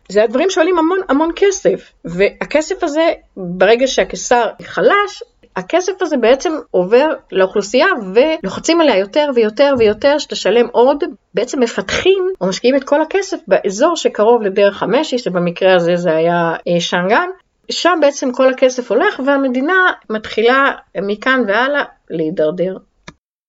זה 0.10 0.24
הדברים 0.24 0.50
שעולים 0.50 0.78
המון 0.78 1.00
המון 1.10 1.32
כסף, 1.36 1.92
והכסף 2.06 2.84
הזה, 2.84 3.12
ברגע 3.38 3.88
שהקיסר 3.88 4.46
חלש, 4.62 5.24
הכסף 5.56 5.94
הזה 6.02 6.18
בעצם 6.18 6.54
עובר 6.72 7.08
לאוכלוסייה 7.32 7.88
ולוחצים 8.14 8.82
עליה 8.82 8.98
יותר 8.98 9.30
ויותר 9.36 9.74
ויותר 9.78 10.18
שתשלם 10.18 10.68
עוד, 10.72 11.04
בעצם 11.34 11.60
מפתחים 11.60 12.28
או 12.42 12.48
משקיעים 12.48 12.76
את 12.76 12.84
כל 12.84 13.02
הכסף 13.02 13.38
באזור 13.48 13.96
שקרוב 13.96 14.42
לדרך 14.42 14.84
המשי, 14.84 15.18
שבמקרה 15.18 15.76
הזה 15.76 15.96
זה 15.96 16.16
היה 16.16 16.54
אה, 16.68 16.80
שאנגן, 16.80 17.30
שם 17.72 17.98
בעצם 18.02 18.32
כל 18.32 18.54
הכסף 18.54 18.92
הולך 18.92 19.20
והמדינה 19.26 19.92
מתחילה 20.10 20.72
מכאן 21.02 21.42
והלאה 21.48 21.84
להידרדר. 22.10 22.78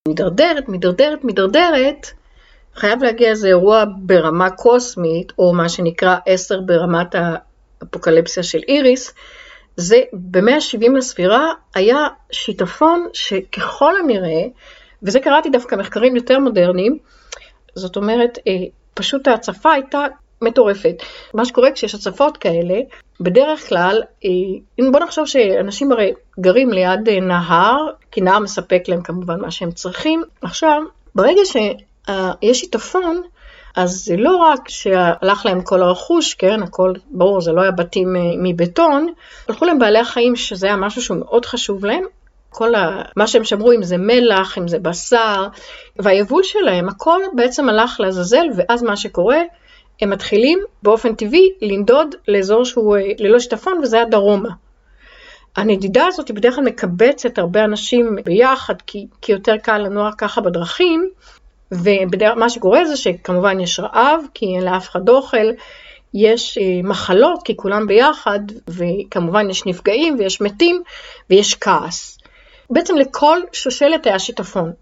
מידרדרת, 0.08 0.68
מידרדרת, 0.68 1.24
מידרדרת, 1.24 2.06
חייב 2.74 3.02
להגיע 3.02 3.28
איזה 3.28 3.48
אירוע 3.48 3.84
ברמה 3.96 4.50
קוסמית, 4.50 5.32
או 5.38 5.54
מה 5.54 5.68
שנקרא 5.68 6.16
10 6.26 6.60
ברמת 6.60 7.14
האפוקליפסיה 7.14 8.42
של 8.42 8.60
איריס, 8.68 9.14
זה 9.76 10.00
במאה 10.12 10.54
ה-70 10.54 10.96
לספירה 10.96 11.52
היה 11.74 12.08
שיטפון 12.32 13.08
שככל 13.12 13.96
הנראה, 13.96 14.42
וזה 15.02 15.20
קראתי 15.20 15.50
דווקא 15.50 15.74
מחקרים 15.74 16.16
יותר 16.16 16.38
מודרניים, 16.38 16.98
זאת 17.74 17.96
אומרת, 17.96 18.38
אה, 18.46 18.52
פשוט 18.94 19.28
ההצפה 19.28 19.72
הייתה 19.72 20.04
מטורפת. 20.42 21.02
מה 21.34 21.44
שקורה 21.44 21.72
כשיש 21.72 21.94
הצפות 21.94 22.36
כאלה, 22.36 22.74
בדרך 23.20 23.68
כלל, 23.68 24.02
אה, 24.24 24.90
בוא 24.92 25.00
נחשוב 25.00 25.26
שאנשים 25.26 25.92
הרי 25.92 26.12
גרים 26.40 26.70
ליד 26.70 27.08
אה, 27.08 27.20
נהר, 27.20 27.86
כי 28.10 28.20
נהר 28.20 28.38
מספק 28.38 28.82
להם 28.88 29.02
כמובן 29.02 29.40
מה 29.40 29.50
שהם 29.50 29.70
צריכים. 29.70 30.22
עכשיו, 30.42 30.82
ברגע 31.14 31.40
שיש 31.44 32.60
שיטפון, 32.60 33.22
אז 33.76 34.04
זה 34.04 34.16
לא 34.16 34.36
רק 34.36 34.68
שהלך 34.68 35.46
להם 35.46 35.62
כל 35.62 35.82
הרכוש, 35.82 36.34
כן, 36.34 36.62
הכל, 36.62 36.92
ברור, 37.10 37.40
זה 37.40 37.52
לא 37.52 37.60
היה 37.60 37.70
בתים 37.70 38.16
אה, 38.16 38.20
מבטון, 38.38 39.12
הלכו 39.48 39.64
להם 39.64 39.78
בעלי 39.78 39.98
החיים, 39.98 40.36
שזה 40.36 40.66
היה 40.66 40.76
משהו 40.76 41.02
שהוא 41.02 41.18
מאוד 41.18 41.46
חשוב 41.46 41.84
להם, 41.84 42.04
כל 42.50 42.74
ה... 42.74 43.02
מה 43.16 43.26
שהם 43.26 43.44
שמרו, 43.44 43.72
אם 43.72 43.82
זה 43.82 43.96
מלח, 43.96 44.58
אם 44.58 44.68
זה 44.68 44.78
בשר, 44.78 45.46
והיבול 45.96 46.42
שלהם, 46.42 46.88
הכל 46.88 47.20
בעצם 47.34 47.68
הלך 47.68 48.00
לעזאזל, 48.00 48.46
ואז 48.56 48.82
מה 48.82 48.96
שקורה, 48.96 49.38
הם 50.02 50.10
מתחילים 50.10 50.58
באופן 50.82 51.14
טבעי 51.14 51.50
לנדוד 51.62 52.14
לאזור 52.28 52.64
שהוא 52.64 52.96
אה, 52.96 53.02
ללא 53.18 53.38
שיטפון, 53.38 53.78
וזה 53.82 54.02
הדרומה. 54.02 54.48
הנדידה 55.56 56.06
הזאת 56.06 56.28
היא 56.28 56.36
בדרך 56.36 56.54
כלל 56.54 56.64
מקבצת 56.64 57.38
הרבה 57.38 57.64
אנשים 57.64 58.16
ביחד, 58.24 58.74
כי, 58.86 59.06
כי 59.20 59.32
יותר 59.32 59.56
קל 59.56 59.78
לנוע 59.78 60.10
ככה 60.18 60.40
בדרכים, 60.40 61.10
ומה 61.72 62.50
שקורה 62.50 62.84
זה 62.84 62.96
שכמובן 62.96 63.60
יש 63.60 63.80
רעב, 63.80 64.20
כי 64.34 64.46
אין 64.46 64.64
לאף 64.64 64.88
אחד 64.88 65.08
אוכל, 65.08 65.46
יש 66.14 66.58
אה, 66.58 66.80
מחלות, 66.84 67.42
כי 67.44 67.56
כולם 67.56 67.86
ביחד, 67.86 68.40
וכמובן 68.68 69.50
יש 69.50 69.66
נפגעים 69.66 70.16
ויש 70.18 70.40
מתים 70.40 70.82
ויש 71.30 71.54
כעס. 71.54 72.18
בעצם 72.70 72.96
לכל 72.96 73.38
שושלת 73.52 74.06
היה 74.06 74.18
שיטפון. 74.18 74.72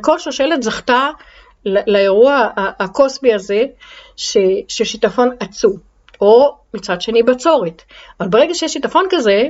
כל 0.00 0.18
שושלת 0.18 0.62
זכתה 0.62 1.10
לאירוע 1.64 2.48
הקוסבי 2.56 3.34
הזה, 3.34 3.64
ששיטפון 4.68 5.30
עצום, 5.40 5.76
או 6.20 6.56
מצד 6.74 7.00
שני 7.00 7.22
בצורת. 7.22 7.82
אבל 8.20 8.28
ברגע 8.28 8.54
שיש 8.54 8.72
שיטפון 8.72 9.06
כזה, 9.10 9.42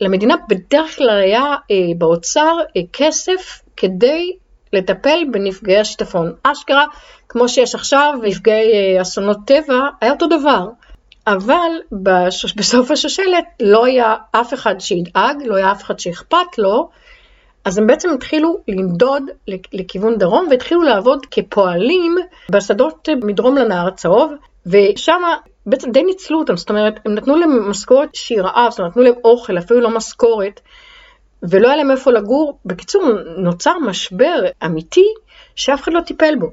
למדינה 0.00 0.34
בדרך 0.48 0.96
כלל 0.96 1.20
היה 1.22 1.42
אה, 1.70 1.76
באוצר 1.98 2.56
אה, 2.76 2.82
כסף 2.92 3.60
כדי 3.76 4.32
לטפל 4.72 5.18
בנפגעי 5.30 5.78
השיטפון. 5.78 6.32
אשכרה, 6.42 6.84
כמו 7.28 7.48
שיש 7.48 7.74
עכשיו 7.74 8.14
נפגעי 8.22 8.72
אה, 8.72 9.02
אסונות 9.02 9.38
טבע, 9.46 9.80
היה 10.00 10.12
אותו 10.12 10.26
דבר. 10.26 10.66
אבל 11.26 11.70
בש... 11.92 12.54
בסוף 12.54 12.90
השושלת 12.90 13.44
לא 13.62 13.84
היה 13.84 14.14
אף 14.32 14.54
אחד 14.54 14.80
שידאג, 14.80 15.36
לא 15.44 15.56
היה 15.56 15.72
אף 15.72 15.82
אחד 15.82 15.98
שאכפת 15.98 16.58
לו, 16.58 16.90
אז 17.64 17.78
הם 17.78 17.86
בעצם 17.86 18.10
התחילו 18.10 18.58
לנדוד 18.68 19.22
לכיוון 19.72 20.18
דרום 20.18 20.48
והתחילו 20.50 20.82
לעבוד 20.82 21.26
כפועלים 21.30 22.16
בשדות 22.50 23.08
מדרום 23.24 23.56
לנהר 23.56 23.88
הצהוב, 23.88 24.32
ושם 24.66 25.22
בעצם 25.66 25.90
די 25.90 26.02
ניצלו 26.02 26.38
אותם, 26.38 26.56
זאת 26.56 26.70
אומרת, 26.70 27.00
הם 27.04 27.14
נתנו 27.14 27.36
להם 27.36 27.70
משכורת 27.70 28.14
שהיא 28.14 28.40
רעב, 28.42 28.70
זאת 28.70 28.78
אומרת, 28.78 28.90
נתנו 28.90 29.02
להם 29.02 29.14
אוכל, 29.24 29.58
אפילו 29.58 29.80
לא 29.80 29.90
משכורת, 29.90 30.60
ולא 31.42 31.68
היה 31.68 31.76
להם 31.76 31.90
איפה 31.90 32.10
לגור. 32.10 32.58
בקיצור, 32.64 33.02
נוצר 33.36 33.78
משבר 33.78 34.42
אמיתי 34.64 35.06
שאף 35.54 35.82
אחד 35.82 35.92
לא 35.92 36.00
טיפל 36.00 36.34
בו. 36.36 36.50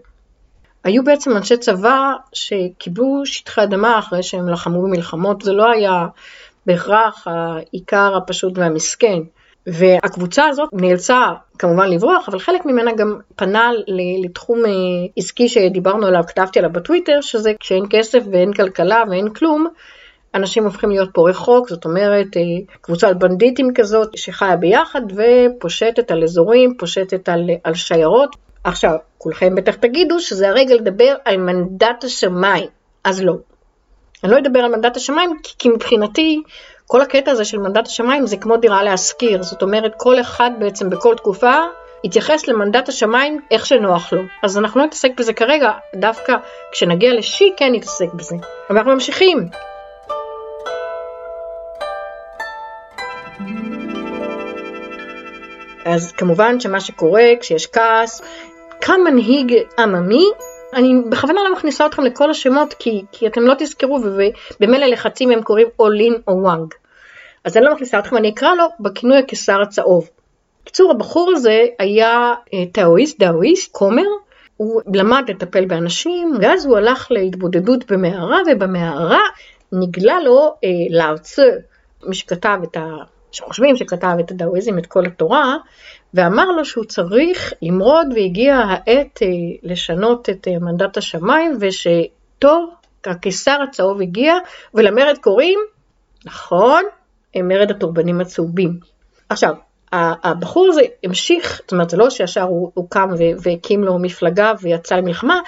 היו 0.83 1.03
בעצם 1.03 1.37
אנשי 1.37 1.57
צבא 1.57 2.13
שקיבלו 2.33 3.21
שטחי 3.25 3.63
אדמה 3.63 3.99
אחרי 3.99 4.23
שהם 4.23 4.49
לחמו 4.49 4.81
במלחמות, 4.81 5.41
זה 5.41 5.53
לא 5.53 5.71
היה 5.71 6.07
בהכרח 6.65 7.27
העיקר 7.27 8.15
הפשוט 8.17 8.57
והמסכן. 8.57 9.19
והקבוצה 9.67 10.45
הזאת 10.45 10.69
נאלצה 10.73 11.27
כמובן 11.59 11.89
לברוח, 11.89 12.29
אבל 12.29 12.39
חלק 12.39 12.65
ממנה 12.65 12.91
גם 12.93 13.19
פנה 13.35 13.69
לתחום 14.23 14.65
אה, 14.65 14.71
עסקי 15.17 15.49
שדיברנו 15.49 16.07
עליו, 16.07 16.23
כתבתי 16.27 16.59
עליו 16.59 16.71
בטוויטר, 16.71 17.21
שזה 17.21 17.51
כשאין 17.59 17.83
כסף 17.89 18.23
ואין 18.31 18.53
כלכלה 18.53 19.03
ואין 19.09 19.29
כלום, 19.29 19.67
אנשים 20.35 20.63
הופכים 20.63 20.89
להיות 20.89 21.09
פורעי 21.13 21.33
חוק, 21.33 21.69
זאת 21.69 21.85
אומרת 21.85 22.37
אה, 22.37 22.41
קבוצת 22.81 23.15
בנדיטים 23.15 23.73
כזאת 23.75 24.17
שחיה 24.17 24.55
ביחד 24.55 25.01
ופושטת 25.11 26.11
על 26.11 26.23
אזורים, 26.23 26.77
פושטת 26.79 27.29
על, 27.29 27.49
על 27.63 27.73
שיירות. 27.73 28.35
עכשיו, 28.63 28.95
כולכם 29.17 29.55
בטח 29.55 29.75
תגידו 29.75 30.19
שזה 30.19 30.49
הרגע 30.49 30.75
לדבר 30.75 31.15
על 31.25 31.37
מנדט 31.37 32.03
השמיים, 32.03 32.67
אז 33.03 33.23
לא. 33.23 33.33
אני 34.23 34.31
לא 34.31 34.37
אדבר 34.37 34.59
על 34.59 34.71
מנדט 34.71 34.97
השמיים 34.97 35.29
כי, 35.43 35.53
כי 35.59 35.69
מבחינתי 35.69 36.41
כל 36.89 37.01
הקטע 37.01 37.31
הזה 37.31 37.45
של 37.45 37.57
מנדט 37.57 37.87
השמיים 37.87 38.27
זה 38.27 38.37
כמו 38.37 38.57
דירה 38.57 38.83
להשכיר, 38.83 39.43
זאת 39.43 39.61
אומרת 39.61 39.93
כל 39.97 40.19
אחד 40.19 40.51
בעצם 40.59 40.89
בכל 40.89 41.15
תקופה 41.15 41.53
יתייחס 42.03 42.47
למנדט 42.47 42.89
השמיים 42.89 43.41
איך 43.51 43.65
שנוח 43.65 44.13
לו. 44.13 44.21
אז 44.43 44.57
אנחנו 44.57 44.79
לא 44.79 44.85
נתעסק 44.85 45.11
בזה 45.17 45.33
כרגע, 45.33 45.71
דווקא 45.95 46.35
כשנגיע 46.71 47.13
לשי 47.13 47.53
כן 47.57 47.73
נתעסק 47.73 48.13
בזה. 48.13 48.35
אנחנו 48.69 48.93
ממשיכים. 48.93 49.49
אז 55.85 56.11
כמובן 56.11 56.59
שמה 56.59 56.79
שקורה 56.79 57.23
כשיש 57.39 57.67
כעס, 57.67 58.21
קם 58.79 58.99
מנהיג 59.05 59.53
עממי, 59.79 60.25
אני 60.77 61.01
בכוונה 61.09 61.43
לא 61.43 61.53
מכניסה 61.53 61.85
אתכם 61.85 62.03
לכל 62.03 62.29
השמות 62.29 62.73
כי, 62.73 63.03
כי 63.11 63.27
אתם 63.27 63.41
לא 63.41 63.53
תזכרו 63.59 63.99
ובמילא 64.59 64.85
לחצים 64.85 65.31
הם 65.31 65.41
קוראים 65.41 65.67
אולין 65.79 66.13
או 66.27 66.33
וואנג. 66.33 66.73
אז 67.43 67.57
אני 67.57 67.65
לא 67.65 67.73
מכניסה 67.73 67.99
אתכם, 67.99 68.17
אני 68.17 68.29
אקרא 68.29 68.55
לו 68.55 68.63
בכינוי 68.79 69.17
הקיסר 69.17 69.61
הצהוב. 69.61 70.09
בקיצור, 70.61 70.91
הבחור 70.91 71.31
הזה 71.35 71.65
היה 71.79 72.33
אה, 72.53 72.63
טאואיסט, 72.71 73.19
דאואיסט, 73.19 73.71
כומר, 73.71 74.03
הוא 74.57 74.81
למד 74.93 75.23
לטפל 75.27 75.65
באנשים, 75.65 76.33
ואז 76.41 76.65
הוא 76.65 76.77
הלך 76.77 77.07
להתבודדות 77.11 77.91
במערה, 77.91 78.39
ובמערה 78.47 79.21
נגלה 79.71 80.19
לו 80.19 80.55
אה, 80.63 80.69
לאוצה, 80.89 81.43
מי 82.03 82.15
שכתב 82.15 82.59
את 82.63 82.77
ה... 82.77 82.85
שחושבים 83.31 83.75
שכתב 83.75 84.15
את 84.19 84.31
הדאואיזם, 84.31 84.77
את 84.77 84.85
כל 84.85 85.05
התורה, 85.05 85.55
ואמר 86.13 86.51
לו 86.51 86.65
שהוא 86.65 86.85
צריך 86.85 87.53
למרוד 87.61 88.07
והגיע 88.15 88.55
העת 88.55 89.19
אה, 89.21 89.27
לשנות 89.63 90.29
את 90.29 90.47
אה, 90.47 90.59
מנדט 90.59 90.97
השמיים, 90.97 91.57
ושטוב, 91.59 92.69
הקיסר 93.05 93.57
הצהוב 93.69 94.01
הגיע, 94.01 94.33
ולמרד 94.73 95.17
קוראים, 95.21 95.59
נכון, 96.25 96.83
מרד 97.43 97.71
הטורבנים 97.71 98.21
הצהובים. 98.21 98.79
עכשיו, 99.29 99.53
הבחור 99.91 100.67
הזה 100.69 100.81
המשיך, 101.03 101.57
זאת 101.61 101.71
אומרת 101.71 101.89
זה 101.89 101.97
לא 101.97 102.09
שישר 102.09 102.43
הוא, 102.43 102.71
הוא 102.73 102.89
קם 102.89 103.09
והקים 103.43 103.83
לו 103.83 103.99
מפלגה 103.99 104.53
ויצא 104.61 104.95
למלחמה, 104.95 105.39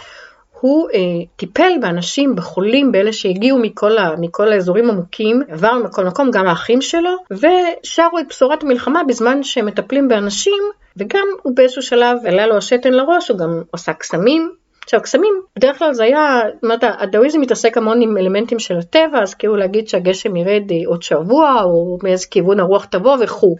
הוא 0.61 0.89
אה, 0.93 0.99
טיפל 1.35 1.71
באנשים, 1.81 2.35
בחולים, 2.35 2.91
באלה 2.91 3.13
שהגיעו 3.13 3.57
מכל, 3.57 3.97
ה, 3.97 4.15
מכל 4.19 4.51
האזורים 4.51 4.89
עמוקים, 4.89 5.41
עבר 5.49 5.73
מכל 5.85 6.05
מקום, 6.05 6.31
גם 6.31 6.47
האחים 6.47 6.81
שלו, 6.81 7.11
ושרו 7.31 8.19
את 8.19 8.27
בשורת 8.29 8.63
המלחמה 8.63 9.01
בזמן 9.07 9.43
שהם 9.43 9.65
מטפלים 9.65 10.07
באנשים, 10.07 10.63
וגם 10.97 11.27
הוא 11.41 11.55
באיזשהו 11.55 11.81
שלב 11.81 12.17
עלה 12.25 12.47
לו 12.47 12.57
השתן 12.57 12.93
לראש, 12.93 13.29
הוא 13.29 13.37
גם 13.37 13.61
עשה 13.73 13.93
קסמים. 13.93 14.51
עכשיו 14.83 15.01
קסמים, 15.01 15.33
בדרך 15.55 15.79
כלל 15.79 15.93
זה 15.93 16.03
היה, 16.03 16.41
זאת 16.53 16.63
אומרת, 16.63 16.83
הדאואיזם 16.83 17.41
מתעסק 17.41 17.77
המון 17.77 18.01
עם 18.01 18.17
אלמנטים 18.17 18.59
של 18.59 18.77
הטבע, 18.77 19.21
אז 19.21 19.33
כאילו 19.33 19.55
להגיד 19.55 19.87
שהגשם 19.87 20.35
ירד 20.35 20.71
אה, 20.71 20.77
עוד 20.87 21.03
שבוע, 21.03 21.61
או 21.63 21.97
מאיזה 22.03 22.27
כיוון 22.31 22.59
הרוח 22.59 22.85
תבוא 22.85 23.17
וכו'. 23.19 23.55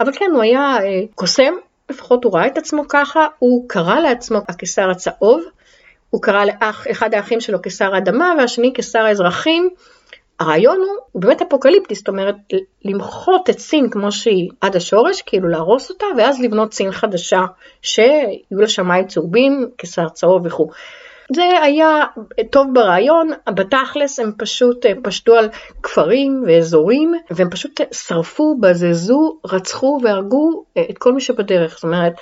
אבל 0.00 0.12
כן, 0.12 0.30
הוא 0.34 0.42
היה 0.42 0.76
אה, 0.82 1.00
קוסם, 1.14 1.52
לפחות 1.90 2.24
הוא 2.24 2.34
ראה 2.34 2.46
את 2.46 2.58
עצמו 2.58 2.82
ככה, 2.88 3.26
הוא 3.38 3.68
קרא 3.68 4.00
לעצמו 4.00 4.38
הקיסר 4.48 4.90
הצהוב, 4.90 5.42
הוא 6.10 6.22
קרא 6.22 6.44
לאח, 6.44 6.86
אחד 6.90 7.14
האחים 7.14 7.40
שלו 7.40 7.58
כשר 7.62 7.94
האדמה 7.94 8.34
והשני 8.38 8.72
כשר 8.74 8.98
האזרחים. 8.98 9.70
הרעיון 10.40 10.76
הוא, 10.76 10.96
הוא 11.12 11.22
באמת 11.22 11.42
אפוקליפטי, 11.42 11.94
זאת 11.94 12.08
אומרת, 12.08 12.34
למחות 12.84 13.50
את 13.50 13.58
סין 13.58 13.90
כמו 13.90 14.12
שהיא 14.12 14.48
עד 14.60 14.76
השורש, 14.76 15.22
כאילו 15.22 15.48
להרוס 15.48 15.90
אותה, 15.90 16.06
ואז 16.18 16.40
לבנות 16.40 16.74
סין 16.74 16.92
חדשה, 16.92 17.40
שיהיו 17.82 18.60
לה 18.60 18.68
שמיים 18.68 19.06
צהובים, 19.06 19.68
כשר 19.78 20.08
צהוב 20.08 20.46
וכו'. 20.46 20.70
זה 21.34 21.42
היה 21.62 22.04
טוב 22.50 22.66
ברעיון, 22.72 23.30
בתכלס 23.54 24.18
הם 24.18 24.32
פשוט 24.38 24.86
אה, 24.86 24.92
פשטו 25.02 25.36
על 25.36 25.48
כפרים 25.82 26.44
ואזורים, 26.46 27.14
והם 27.30 27.50
פשוט 27.50 27.80
שרפו, 27.92 28.56
בזזו, 28.60 29.38
רצחו 29.44 29.98
והרגו 30.02 30.64
אה, 30.76 30.82
את 30.90 30.98
כל 30.98 31.12
מי 31.12 31.20
שבדרך. 31.20 31.74
זאת 31.74 31.84
אומרת, 31.84 32.12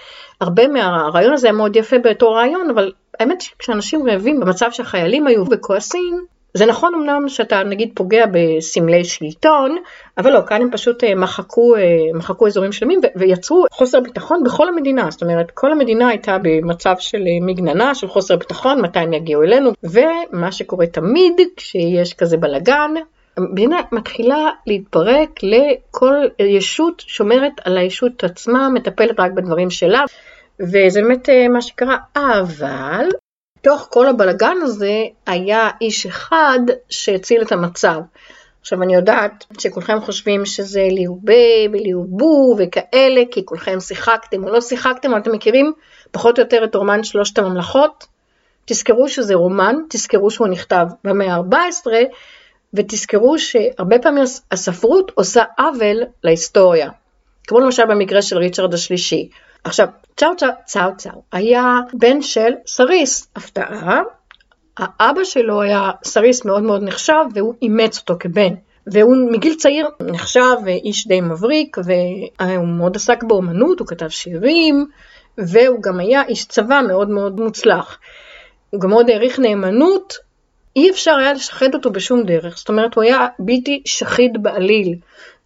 הרבה 0.41 0.69
מהרעיון 0.69 1.33
הזה 1.33 1.47
היה 1.47 1.57
מאוד 1.57 1.77
יפה 1.77 1.97
בתור 1.99 2.37
רעיון, 2.37 2.71
אבל 2.71 2.93
האמת 3.21 3.41
שכשאנשים 3.41 4.09
רעבים 4.09 4.41
במצב 4.41 4.71
שהחיילים 4.71 5.27
היו 5.27 5.45
וכועסים, 5.51 6.25
זה 6.55 6.67
נכון 6.67 6.95
אמנם 6.95 7.29
שאתה 7.29 7.63
נגיד 7.63 7.91
פוגע 7.95 8.25
בסמלי 8.33 9.05
שלטון, 9.05 9.77
אבל 10.19 10.33
לא, 10.33 10.41
כאן 10.47 10.63
הם 10.63 10.71
פשוט 10.73 11.05
אה, 11.05 11.15
מחקו, 11.15 11.77
אה, 11.77 11.81
מחקו 12.15 12.47
אזורים 12.47 12.73
שלמים 12.73 13.01
ויצרו 13.17 13.65
חוסר 13.71 14.01
ביטחון 14.01 14.45
בכל 14.45 14.69
המדינה, 14.69 15.11
זאת 15.11 15.23
אומרת 15.23 15.51
כל 15.51 15.73
המדינה 15.73 16.09
הייתה 16.09 16.37
במצב 16.43 16.95
של 16.99 17.19
אה, 17.19 17.47
מגננה, 17.47 17.95
של 17.95 18.09
חוסר 18.09 18.37
ביטחון, 18.37 18.81
מתי 18.81 18.99
הם 18.99 19.13
יגיעו 19.13 19.43
אלינו, 19.43 19.71
ומה 19.83 20.53
שקורה 20.53 20.87
תמיד 20.87 21.41
כשיש 21.57 22.15
כזה 22.15 22.37
בלאגן, 22.37 22.91
המדינה 23.37 23.81
מתחילה 23.93 24.51
להתפרק 24.67 25.31
לכל 25.43 26.15
ישות 26.39 27.03
שומרת 27.07 27.53
על 27.65 27.79
הישות 27.79 28.25
עצמה, 28.25 28.69
מטפלת 28.69 29.21
רק 29.21 29.33
בדברים 29.33 29.71
שלה. 29.71 30.05
וזה 30.61 31.03
באמת 31.03 31.29
אה, 31.29 31.49
מה 31.49 31.63
שקרה, 31.63 31.97
אבל 32.17 33.09
תוך 33.63 33.89
כל 33.91 34.07
הבלגן 34.07 34.57
הזה 34.63 35.03
היה 35.27 35.71
איש 35.81 36.07
אחד 36.07 36.61
שהציל 36.89 37.43
את 37.43 37.53
המצב. 37.53 38.01
עכשיו 38.61 38.83
אני 38.83 38.95
יודעת 38.95 39.45
שכולכם 39.59 40.01
חושבים 40.01 40.47
שזה 40.47 40.83
ליובה 40.91 41.69
וליובו 41.73 42.57
וכאלה, 42.59 43.23
כי 43.31 43.45
כולכם 43.45 43.81
שיחקתם 43.81 44.45
או 44.45 44.53
לא 44.53 44.61
שיחקתם, 44.61 45.11
אבל 45.11 45.21
אתם 45.21 45.33
מכירים 45.33 45.73
פחות 46.11 46.39
או 46.39 46.43
יותר 46.43 46.65
את 46.65 46.75
רומן 46.75 47.05
שלושת 47.05 47.39
הממלכות. 47.39 48.07
תזכרו 48.65 49.09
שזה 49.09 49.35
רומן, 49.35 49.75
תזכרו 49.91 50.31
שהוא 50.31 50.49
נכתב 50.49 50.87
במאה 51.05 51.35
ה-14, 51.35 51.87
ותזכרו 52.75 53.39
שהרבה 53.39 53.99
פעמים 53.99 54.25
הספרות 54.51 55.13
עושה 55.15 55.45
עוול 55.59 56.03
להיסטוריה. 56.25 56.91
כמו 57.47 57.61
למשל 57.61 57.85
במקרה 57.85 58.23
של 58.23 58.39
ריצ'רד 58.39 58.75
השלישי. 58.75 59.29
עכשיו, 59.65 59.89
צאו 60.17 60.37
צאו 60.37 60.49
צאו 60.65 60.97
צאו 60.97 61.23
היה 61.33 61.79
בן 61.93 62.23
של 62.23 62.53
סריס, 62.67 63.29
הפתעה. 63.37 64.01
האבא 64.79 65.25
שלו 65.25 65.63
היה 65.63 65.91
סריס 66.05 66.45
מאוד 66.45 66.63
מאוד 66.63 66.83
נחשב 66.83 67.25
והוא 67.35 67.55
אימץ 67.63 67.99
אותו 67.99 68.17
כבן. 68.21 68.55
והוא 68.87 69.17
מגיל 69.33 69.55
צעיר 69.55 69.89
נחשב 70.01 70.57
איש 70.67 71.07
די 71.07 71.21
מבריק 71.21 71.77
והוא 71.85 72.69
מאוד 72.69 72.97
עסק 72.97 73.23
באומנות, 73.23 73.81
הוא 73.81 73.89
כתב 73.89 74.09
שירים 74.09 74.87
והוא 75.39 75.83
גם 75.83 76.01
היה 76.01 76.23
איש 76.29 76.45
צבא 76.45 76.81
מאוד 76.89 77.11
מאוד 77.11 77.41
מוצלח. 77.41 77.99
הוא 78.71 78.81
גם 78.81 78.91
מאוד 78.91 79.11
העריך 79.11 79.39
נאמנות, 79.39 80.15
אי 80.79 80.91
אפשר 80.91 81.17
היה 81.19 81.33
לשחד 81.33 81.75
אותו 81.75 81.91
בשום 81.91 82.23
דרך, 82.23 82.59
זאת 82.59 82.69
אומרת 82.69 82.95
הוא 82.95 83.05
היה 83.05 83.27
בלתי 83.39 83.83
שחיד 83.85 84.43
בעליל. 84.43 84.95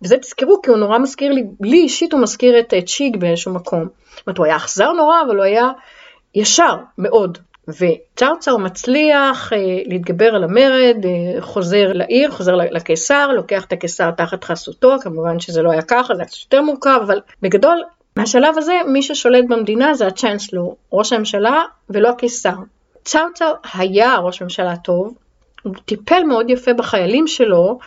וזה 0.02 0.18
תזכרו 0.18 0.62
כי 0.62 0.70
הוא 0.70 0.78
נורא 0.78 0.98
מזכיר 0.98 1.32
לי, 1.32 1.44
לי 1.60 1.76
אישית 1.76 2.12
הוא 2.12 2.20
מזכיר 2.20 2.58
את 2.58 2.74
צ'יג 2.86 3.16
באיזשהו 3.16 3.52
מקום. 3.52 3.88
זאת 4.16 4.26
אומרת, 4.26 4.38
הוא 4.38 4.46
היה 4.46 4.56
אכזר 4.56 4.92
נורא, 4.92 5.22
אבל 5.26 5.36
הוא 5.36 5.44
היה 5.44 5.68
ישר 6.34 6.76
מאוד. 6.98 7.38
וצ'אוצ'או 7.68 8.58
מצליח 8.58 9.52
אה, 9.52 9.58
להתגבר 9.86 10.34
על 10.34 10.44
המרד, 10.44 10.96
אה, 11.04 11.40
חוזר 11.40 11.92
לעיר, 11.92 12.30
חוזר 12.30 12.54
לקיסר, 12.54 13.28
לוקח 13.28 13.64
את 13.64 13.72
הקיסר 13.72 14.10
תחת 14.10 14.44
חסותו, 14.44 14.96
כמובן 15.02 15.40
שזה 15.40 15.62
לא 15.62 15.70
היה 15.70 15.82
ככה, 15.82 16.14
זה 16.14 16.22
היה 16.22 16.28
יותר 16.44 16.62
מורכב, 16.62 17.00
אבל 17.06 17.20
בגדול, 17.42 17.82
מהשלב 18.16 18.58
הזה, 18.58 18.74
מי 18.86 19.02
ששולט 19.02 19.44
במדינה 19.48 19.94
זה 19.94 20.06
הצ'אנסלור, 20.06 20.76
ראש 20.92 21.12
הממשלה 21.12 21.62
ולא 21.90 22.08
הקיסר. 22.08 22.54
צ'אוצ'או 23.04 23.46
היה 23.74 24.16
ראש 24.16 24.42
ממשלה 24.42 24.76
טוב, 24.76 25.14
הוא 25.62 25.74
טיפל 25.84 26.22
מאוד 26.22 26.50
יפה 26.50 26.72
בחיילים 26.72 27.26
שלו, 27.26 27.78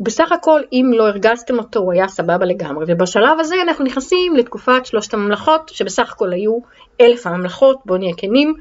בסך 0.00 0.32
הכל, 0.32 0.60
אם 0.72 0.90
לא 0.94 1.08
הרגזתם 1.08 1.58
אותו, 1.58 1.80
הוא 1.80 1.92
היה 1.92 2.08
סבבה 2.08 2.46
לגמרי. 2.46 2.84
ובשלב 2.88 3.40
הזה 3.40 3.62
אנחנו 3.62 3.84
נכנסים 3.84 4.36
לתקופת 4.36 4.86
שלושת 4.86 5.14
הממלכות, 5.14 5.68
שבסך 5.74 6.12
הכל 6.12 6.32
היו 6.32 6.58
אלף 7.00 7.26
הממלכות, 7.26 7.76
בואו 7.86 7.98
נהיה 7.98 8.14
כנים. 8.16 8.54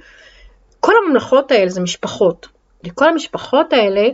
כל 0.79 0.93
הממלכות 1.03 1.51
האלה 1.51 1.69
זה 1.69 1.81
משפחות. 1.81 2.47
וכל 2.85 3.09
המשפחות 3.09 3.73
האלה 3.73 4.07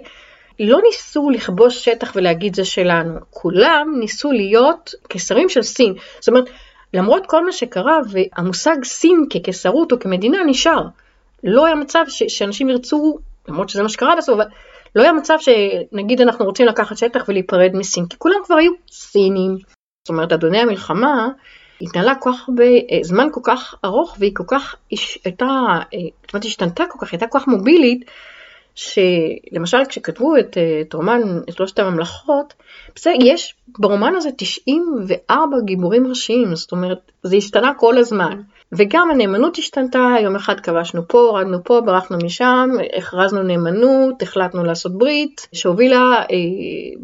לא 0.60 0.80
ניסו 0.82 1.30
לכבוש 1.30 1.86
שטח 1.86 2.12
ולהגיד 2.16 2.56
זה 2.56 2.66
שלנו. 2.66 3.20
כולם 3.30 3.96
ניסו 4.00 4.32
להיות 4.32 4.92
קיסרים 5.08 5.50
של 5.50 5.62
סין. 5.62 5.94
זאת 6.20 6.28
אומרת, 6.28 6.50
למרות 6.94 7.26
כל 7.26 7.46
מה 7.46 7.52
שקרה, 7.52 7.98
והמושג 8.12 8.84
סין 8.84 9.26
כקיסרות 9.30 9.92
או 9.92 10.00
כמדינה 10.00 10.44
נשאר. 10.44 10.82
לא 11.44 11.66
היה 11.66 11.76
מצב 11.76 12.04
ש- 12.08 12.24
שאנשים 12.38 12.70
ירצו, 12.70 13.18
למרות 13.48 13.70
שזה 13.70 13.84
מה 13.84 13.90
שקרה 13.90 14.16
בסוף, 14.16 14.36
אבל 14.36 14.46
לא 14.96 15.04
היה 15.04 15.14
מצב 15.14 15.38
שנגיד 15.40 16.22
אנחנו 16.22 16.46
רוצים 16.46 16.66
לקחת 16.66 16.98
שטח 16.98 17.26
ולהיפרד 17.28 17.72
מסין, 17.74 18.06
כי 18.06 18.18
כולם 18.18 18.40
כבר 18.46 18.56
היו 18.56 18.72
סינים. 18.92 19.58
זאת 20.04 20.10
אומרת, 20.10 20.32
אדוני 20.32 20.60
המלחמה 20.60 21.28
התנהלה 21.82 22.16
כל 22.16 22.32
כך 22.34 22.50
הרבה, 22.50 22.64
אה, 22.64 23.00
זמן 23.02 23.28
כל 23.32 23.42
כך 23.44 23.76
ארוך 23.86 24.16
והיא 24.20 24.32
כל 24.36 24.44
כך 24.48 24.76
הייתה, 25.26 25.46
אה, 25.94 26.00
זאת 26.22 26.34
אומרת, 26.34 26.46
השתנתה 26.46 26.84
כל 26.90 27.06
כך, 27.06 27.12
הייתה 27.12 27.28
כל 27.28 27.40
כך 27.40 27.48
מובילית, 27.48 28.06
שלמשל 28.76 29.78
כשכתבו 29.90 30.38
את, 30.38 30.58
אה, 30.58 30.82
את 30.82 30.94
רומן 30.94 31.22
את 31.50 31.54
שלושת 31.54 31.80
הממלכות, 31.80 32.54
בסדר, 32.96 33.14
יש 33.22 33.56
ברומן 33.68 34.16
הזה 34.16 34.30
94 34.38 35.58
גיבורים 35.66 36.08
ראשיים, 36.08 36.56
זאת 36.56 36.72
אומרת, 36.72 37.12
זה 37.24 37.36
השתנה 37.36 37.74
כל 37.78 37.98
הזמן. 37.98 38.42
וגם 38.72 39.12
הנאמנות 39.12 39.58
השתנתה, 39.58 40.16
יום 40.24 40.36
אחד 40.36 40.60
כבשנו 40.60 41.08
פה, 41.08 41.20
הורדנו 41.20 41.64
פה, 41.64 41.82
ברחנו 41.82 42.18
משם, 42.24 42.70
הכרזנו 42.98 43.44
נאמנות, 43.44 44.22
החלטנו 44.22 44.64
לעשות 44.64 44.98
ברית, 44.98 45.48
שהובילה 45.54 46.14
אה, 46.16 46.26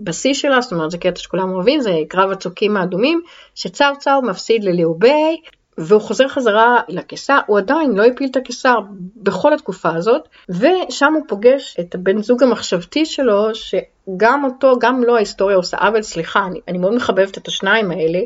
בשיא 0.04 0.34
שלה, 0.34 0.62
זאת 0.62 0.74
אומרת 0.74 0.92
זה 0.92 0.98
קטע 0.98 1.20
שכולם 1.20 1.54
אוהבים, 1.54 1.82
זה 1.82 1.92
קרב 2.10 2.32
הצוקים 2.32 2.78
האדומים, 2.78 3.22
שצאו 3.56 3.98
צאו 4.00 4.22
מפסיד 4.22 4.64
לליאובי, 4.64 5.38
והוא 5.78 6.02
חוזר 6.02 6.28
חזרה 6.28 6.80
לקיסר, 6.90 7.40
הוא 7.48 7.58
עדיין 7.58 7.92
לא 7.92 8.04
הפיל 8.04 8.30
את 8.32 8.36
הקיסר 8.36 8.76
בכל 9.16 9.54
התקופה 9.54 9.96
הזאת, 9.96 10.28
ושם 10.50 11.14
הוא 11.14 11.24
פוגש 11.28 11.78
את 11.80 11.96
הבן 11.96 12.22
זוג 12.22 12.44
המחשבתי 12.44 13.06
שלו, 13.06 13.56
שגם 13.56 14.44
אותו, 14.44 14.80
גם 14.80 15.02
לו 15.02 15.08
לא 15.08 15.16
ההיסטוריה 15.16 15.58
עושה 15.58 15.78
עוול, 15.78 16.02
סליחה, 16.02 16.46
אני, 16.46 16.60
אני 16.68 16.78
מאוד 16.78 16.94
מחבבת 16.96 17.38
את 17.38 17.48
השניים 17.48 17.92
האלה, 17.92 18.20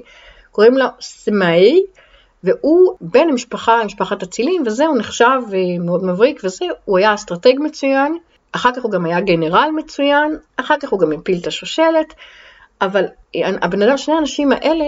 קוראים 0.51 0.77
לו 0.77 0.85
סמאי, 0.99 1.81
והוא 2.43 2.97
בן 3.01 3.27
למשפחה, 3.27 3.83
משפחת 3.85 4.23
אצילים, 4.23 4.63
וזה, 4.65 4.85
הוא 4.85 4.97
נחשב 4.97 5.41
אה, 5.53 5.59
מאוד 5.79 6.03
מבריק, 6.03 6.41
וזה, 6.43 6.65
הוא 6.85 6.97
היה 6.97 7.13
אסטרטג 7.13 7.53
מצוין, 7.59 8.17
אחר 8.51 8.71
כך 8.75 8.83
הוא 8.83 8.91
גם 8.91 9.05
היה 9.05 9.21
גנרל 9.21 9.69
מצוין, 9.75 10.37
אחר 10.57 10.75
כך 10.81 10.89
הוא 10.89 10.99
גם 10.99 11.11
הפיל 11.11 11.37
את 11.41 11.47
השושלת, 11.47 12.13
אבל 12.81 13.05
אה, 13.35 13.49
הבן 13.61 13.81
אדם, 13.81 13.97
שני 13.97 14.13
האנשים 14.13 14.51
האלה, 14.51 14.85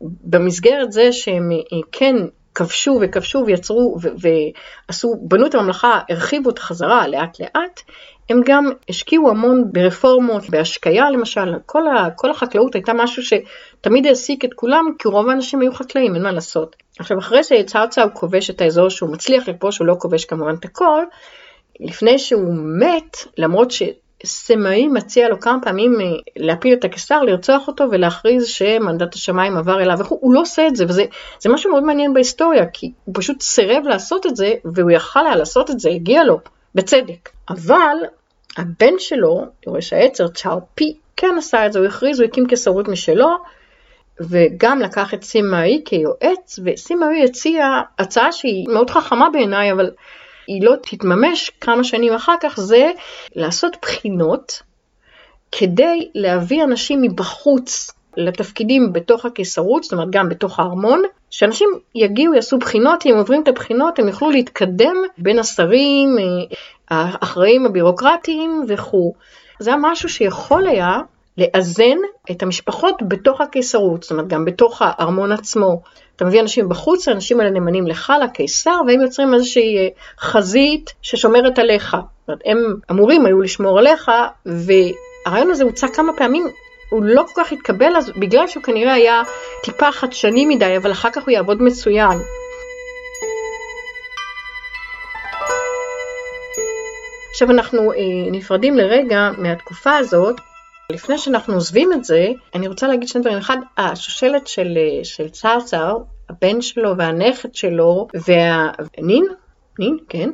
במסגרת 0.00 0.92
זה 0.92 1.12
שהם 1.12 1.52
אה, 1.52 1.78
כן 1.92 2.16
כבשו 2.54 2.98
וכבשו 3.02 3.44
ויצרו 3.46 3.96
ועשו, 4.18 5.14
בנו 5.20 5.46
את 5.46 5.54
הממלכה, 5.54 6.00
הרחיבו 6.10 6.50
את 6.50 6.58
החזרה 6.58 7.08
לאט 7.08 7.40
לאט, 7.40 7.80
הם 8.30 8.40
גם 8.46 8.70
השקיעו 8.88 9.30
המון 9.30 9.64
ברפורמות, 9.72 10.50
בהשקיה 10.50 11.10
למשל, 11.10 11.54
כל, 11.66 11.86
ה, 11.88 12.10
כל 12.10 12.30
החקלאות 12.30 12.74
הייתה 12.74 12.92
משהו 12.92 13.22
שתמיד 13.22 14.06
העסיק 14.06 14.44
את 14.44 14.54
כולם, 14.54 14.84
כי 14.98 15.08
רוב 15.08 15.28
האנשים 15.28 15.60
היו 15.60 15.72
חקלאים, 15.72 16.14
אין 16.14 16.22
מה 16.22 16.32
לעשות. 16.32 16.76
עכשיו, 16.98 17.18
אחרי 17.18 17.44
שצאוצאו 17.44 18.02
כובש 18.14 18.50
את 18.50 18.60
האזור 18.60 18.88
שהוא 18.88 19.12
מצליח 19.12 19.48
לכבוש, 19.48 19.78
הוא 19.78 19.86
לא 19.86 19.94
כובש 19.98 20.24
כמובן 20.24 20.54
את 20.54 20.64
הכל, 20.64 21.02
לפני 21.80 22.18
שהוא 22.18 22.54
מת, 22.80 23.16
למרות 23.38 23.70
ש... 23.70 23.82
סמאי 24.24 24.88
מציע 24.88 25.28
לו 25.28 25.40
כמה 25.40 25.58
פעמים 25.62 26.00
אה, 26.00 26.06
להפיל 26.36 26.74
את 26.74 26.84
הקיסר, 26.84 27.22
לרצוח 27.22 27.68
אותו 27.68 27.84
ולהכריז 27.90 28.46
שמנדט 28.46 29.14
השמיים 29.14 29.56
עבר 29.56 29.82
אליו 29.82 29.98
הוא 30.08 30.34
לא 30.34 30.40
עושה 30.40 30.66
את 30.66 30.76
זה, 30.76 30.84
וזה 30.84 31.04
משהו 31.48 31.70
מאוד 31.70 31.82
מעניין 31.82 32.14
בהיסטוריה, 32.14 32.66
כי 32.72 32.92
הוא 33.04 33.14
פשוט 33.18 33.40
סירב 33.42 33.84
לעשות 33.86 34.26
את 34.26 34.36
זה, 34.36 34.52
והוא 34.64 34.90
יכל 34.90 35.26
היה 35.26 35.36
לעשות 35.36 35.70
את 35.70 35.80
זה, 35.80 35.90
הגיע 35.90 36.24
לו, 36.24 36.40
בצדק. 36.74 37.28
אבל 37.48 37.96
הבן 38.56 38.94
שלו, 38.98 39.44
יורש 39.66 39.92
העצר, 39.92 40.28
צ'או 40.28 40.60
פי, 40.74 40.96
כן 41.16 41.34
עשה 41.38 41.66
את 41.66 41.72
זה, 41.72 41.78
הוא 41.78 41.86
הכריז, 41.86 42.20
הוא 42.20 42.28
הקים 42.28 42.46
קיסרות 42.46 42.88
משלו, 42.88 43.28
וגם 44.20 44.80
לקח 44.80 45.14
את 45.14 45.22
סימאי 45.24 45.82
כיועץ, 45.84 46.58
וסימאי 46.64 47.24
הציע 47.24 47.80
הצעה 47.98 48.32
שהיא 48.32 48.68
מאוד 48.68 48.90
חכמה 48.90 49.30
בעיניי, 49.30 49.72
אבל 49.72 49.90
היא 50.46 50.62
לא 50.64 50.74
תתממש 50.82 51.50
כמה 51.60 51.84
שנים 51.84 52.12
אחר 52.12 52.34
כך, 52.40 52.60
זה 52.60 52.90
לעשות 53.36 53.76
בחינות 53.82 54.62
כדי 55.52 56.10
להביא 56.14 56.64
אנשים 56.64 57.02
מבחוץ 57.02 57.90
לתפקידים 58.16 58.92
בתוך 58.92 59.24
הקיסרות, 59.24 59.82
זאת 59.82 59.92
אומרת 59.92 60.08
גם 60.10 60.28
בתוך 60.28 60.60
הארמון, 60.60 61.02
שאנשים 61.30 61.68
יגיעו, 61.94 62.34
יעשו 62.34 62.58
בחינות, 62.58 63.06
אם 63.06 63.14
עוברים 63.16 63.42
את 63.42 63.48
הבחינות 63.48 63.98
הם 63.98 64.08
יוכלו 64.08 64.30
להתקדם 64.30 64.96
בין 65.18 65.38
השרים, 65.38 66.16
אה, 66.18 66.24
האחראים 66.90 67.66
הבירוקרטיים 67.66 68.64
וכו'. 68.68 69.14
זה 69.58 69.70
היה 69.70 69.78
משהו 69.82 70.08
שיכול 70.08 70.66
היה 70.66 70.98
לאזן 71.38 71.96
את 72.30 72.42
המשפחות 72.42 73.02
בתוך 73.08 73.40
הקיסרות, 73.40 74.02
זאת 74.02 74.10
אומרת 74.10 74.28
גם 74.28 74.44
בתוך 74.44 74.82
הארמון 74.84 75.32
עצמו. 75.32 75.82
אתה 76.16 76.24
מביא 76.24 76.40
אנשים 76.40 76.68
בחוץ, 76.68 77.08
האנשים 77.08 77.40
האלה 77.40 77.50
נאמנים 77.50 77.86
לך, 77.86 78.12
לקיסר, 78.24 78.80
והם 78.86 79.00
יוצרים 79.00 79.34
איזושהי 79.34 79.78
אה, 79.78 79.88
חזית 80.20 80.92
ששומרת 81.02 81.58
עליך. 81.58 81.90
זאת 81.90 82.28
אומרת, 82.28 82.42
הם 82.44 82.76
אמורים 82.90 83.26
היו 83.26 83.40
לשמור 83.40 83.78
עליך, 83.78 84.10
והרעיון 84.46 85.50
הזה 85.50 85.64
הוצע 85.64 85.88
כמה 85.88 86.12
פעמים, 86.16 86.46
הוא 86.90 87.02
לא 87.04 87.22
כל 87.22 87.42
כך 87.42 87.52
התקבל 87.52 87.96
אז, 87.96 88.10
בגלל 88.16 88.46
שהוא 88.46 88.62
כנראה 88.62 88.92
היה 88.92 89.22
טיפה 89.64 89.92
חדשני 89.92 90.46
מדי, 90.46 90.76
אבל 90.76 90.92
אחר 90.92 91.10
כך 91.10 91.22
הוא 91.22 91.30
יעבוד 91.30 91.62
מצוין. 91.62 92.18
עכשיו 97.30 97.50
אנחנו 97.50 97.92
אה, 97.92 97.96
נפרדים 98.32 98.76
לרגע 98.76 99.30
מהתקופה 99.38 99.96
הזאת, 99.96 100.40
לפני 100.90 101.18
שאנחנו 101.18 101.54
עוזבים 101.54 101.92
את 101.92 102.04
זה, 102.04 102.26
אני 102.54 102.68
רוצה 102.68 102.88
להגיד 102.88 103.08
שני 103.08 103.20
דברים. 103.20 103.38
אחד, 103.38 103.56
השושלת 103.78 104.46
של, 104.46 104.78
של 105.02 105.28
צרצר, 105.28 105.96
הבן 106.28 106.60
שלו 106.60 106.96
והנכד 106.96 107.54
שלו, 107.54 108.08
והנין, 108.26 109.26
נין, 109.78 109.96
כן, 110.08 110.30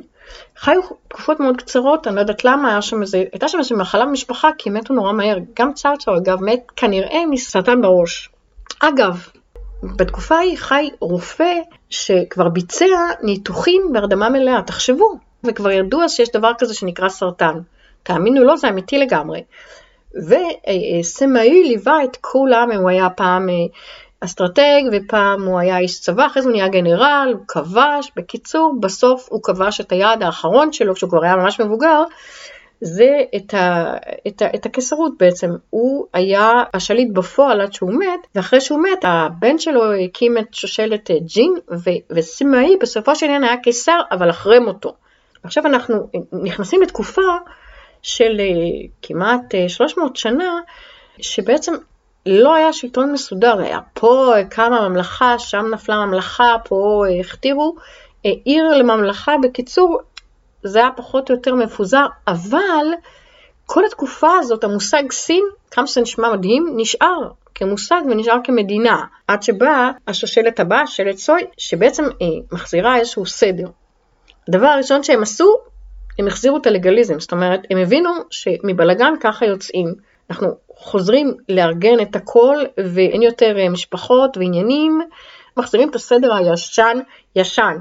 חיו 0.57 0.81
תקופות 1.07 1.39
מאוד 1.39 1.57
קצרות, 1.57 2.07
אני 2.07 2.15
לא 2.15 2.21
יודעת 2.21 2.45
למה, 2.45 2.71
היה 2.71 2.81
שם 2.81 3.01
איזה, 3.01 3.17
הייתה 3.31 3.47
שם 3.47 3.57
איזו 3.59 3.77
מחלה 3.77 4.05
במשפחה, 4.05 4.49
כי 4.57 4.69
מתו 4.69 4.93
נורא 4.93 5.11
מהר. 5.11 5.37
גם 5.55 5.73
צרצר, 5.73 6.17
אגב, 6.17 6.43
מת 6.43 6.59
כנראה 6.75 7.19
מסרטן 7.29 7.81
בראש. 7.81 8.29
אגב, 8.79 9.27
בתקופה 9.83 10.35
ההיא 10.35 10.57
חי 10.57 10.89
רופא 10.99 11.53
שכבר 11.89 12.49
ביצע 12.49 12.85
ניתוחים 13.23 13.81
בהרדמה 13.93 14.29
מלאה, 14.29 14.61
תחשבו, 14.61 15.19
וכבר 15.43 15.71
ידעו 15.71 16.03
אז 16.03 16.11
שיש 16.11 16.29
דבר 16.31 16.51
כזה 16.59 16.73
שנקרא 16.73 17.09
סרטן. 17.09 17.59
תאמינו 18.03 18.43
לו, 18.43 18.57
זה 18.57 18.69
אמיתי 18.69 18.97
לגמרי. 18.97 19.41
וסמאי 20.15 21.63
ליווה 21.63 22.03
את 22.03 22.17
כולם, 22.21 22.71
הוא 22.71 22.89
היה 22.89 23.09
פעם 23.09 23.49
אה, 23.49 23.55
אסטרטג 24.21 24.81
ופעם 24.91 25.43
הוא 25.43 25.59
היה 25.59 25.77
איש 25.77 25.99
צבא, 25.99 26.25
אחרי 26.25 26.41
זה 26.41 26.49
הוא 26.49 26.55
נהיה 26.55 26.67
גנרל, 26.67 27.33
הוא 27.33 27.45
כבש, 27.47 28.11
בקיצור, 28.15 28.75
בסוף 28.79 29.27
הוא 29.31 29.43
כבש 29.43 29.81
את 29.81 29.91
היעד 29.91 30.23
האחרון 30.23 30.73
שלו, 30.73 30.95
כשהוא 30.95 31.09
כבר 31.09 31.23
היה 31.23 31.35
ממש 31.35 31.61
מבוגר, 31.61 32.03
זה 32.81 33.17
את, 33.35 33.53
ה, 33.53 33.93
את, 34.27 34.41
ה, 34.41 34.45
את 34.55 34.65
הקיסרות 34.65 35.13
בעצם. 35.19 35.49
הוא 35.69 36.05
היה 36.13 36.51
השליט 36.73 37.13
בפועל 37.13 37.61
עד 37.61 37.73
שהוא 37.73 37.93
מת, 37.93 38.27
ואחרי 38.35 38.61
שהוא 38.61 38.83
מת, 38.83 38.99
הבן 39.03 39.57
שלו 39.57 39.93
הקים 39.93 40.37
את 40.37 40.53
שושלת 40.53 41.11
אה, 41.11 41.15
ג'ין, 41.19 41.53
וסימאי 42.11 42.75
בסופו 42.81 43.15
של 43.15 43.25
עניין 43.25 43.43
היה 43.43 43.57
קיסר, 43.57 43.99
אבל 44.11 44.29
אחרי 44.29 44.59
מותו. 44.59 44.93
עכשיו 45.43 45.65
אנחנו 45.65 46.09
נכנסים 46.43 46.81
לתקופה 46.81 47.21
של 48.01 48.39
אה, 48.39 48.87
כמעט 49.01 49.55
300 49.67 50.11
אה, 50.11 50.15
שנה, 50.15 50.59
שבעצם 51.21 51.73
לא 52.25 52.55
היה 52.55 52.73
שלטון 52.73 53.11
מסודר, 53.11 53.59
היה 53.59 53.79
פה 53.93 54.33
קמה 54.49 54.89
ממלכה, 54.89 55.39
שם 55.39 55.65
נפלה 55.73 56.05
ממלכה, 56.05 56.55
פה 56.63 57.03
אה, 57.09 57.19
הכתירו 57.19 57.75
עיר 58.23 58.77
לממלכה, 58.77 59.35
בקיצור, 59.43 59.99
זה 60.63 60.79
היה 60.79 60.89
פחות 60.95 61.29
או 61.29 61.35
יותר 61.35 61.55
מפוזר, 61.55 62.05
אבל 62.27 62.85
כל 63.65 63.85
התקופה 63.85 64.37
הזאת, 64.39 64.63
המושג 64.63 65.11
סין, 65.11 65.43
כמה 65.71 65.87
שזה 65.87 66.01
נשמע 66.01 66.33
מדהים, 66.33 66.73
נשאר 66.75 67.29
כמושג 67.55 68.01
ונשאר 68.11 68.37
כמדינה, 68.43 69.05
עד 69.27 69.43
שבאה 69.43 69.91
השושלת 70.07 70.59
הבאה, 70.59 70.87
שלט 70.87 71.17
סוי, 71.17 71.41
שבעצם 71.57 72.03
היא 72.19 72.41
מחזירה 72.51 72.97
איזשהו 72.97 73.25
סדר. 73.25 73.67
הדבר 74.47 74.67
הראשון 74.67 75.03
שהם 75.03 75.21
עשו, 75.21 75.57
הם 76.19 76.27
החזירו 76.27 76.57
את 76.57 76.67
הלגליזם, 76.67 77.19
זאת 77.19 77.31
אומרת, 77.31 77.59
הם 77.69 77.77
הבינו 77.77 78.09
שמבלגן 78.29 79.13
ככה 79.19 79.45
יוצאים. 79.45 79.93
אנחנו 80.29 80.47
חוזרים 80.75 81.33
לארגן 81.49 81.99
את 82.01 82.15
הכל 82.15 82.57
ואין 82.77 83.21
יותר 83.21 83.59
אה, 83.59 83.69
משפחות 83.69 84.37
ועניינים, 84.37 85.01
מחזירים 85.57 85.89
את 85.89 85.95
הסדר 85.95 86.33
הישן 86.33 86.97
ישן. 87.35 87.77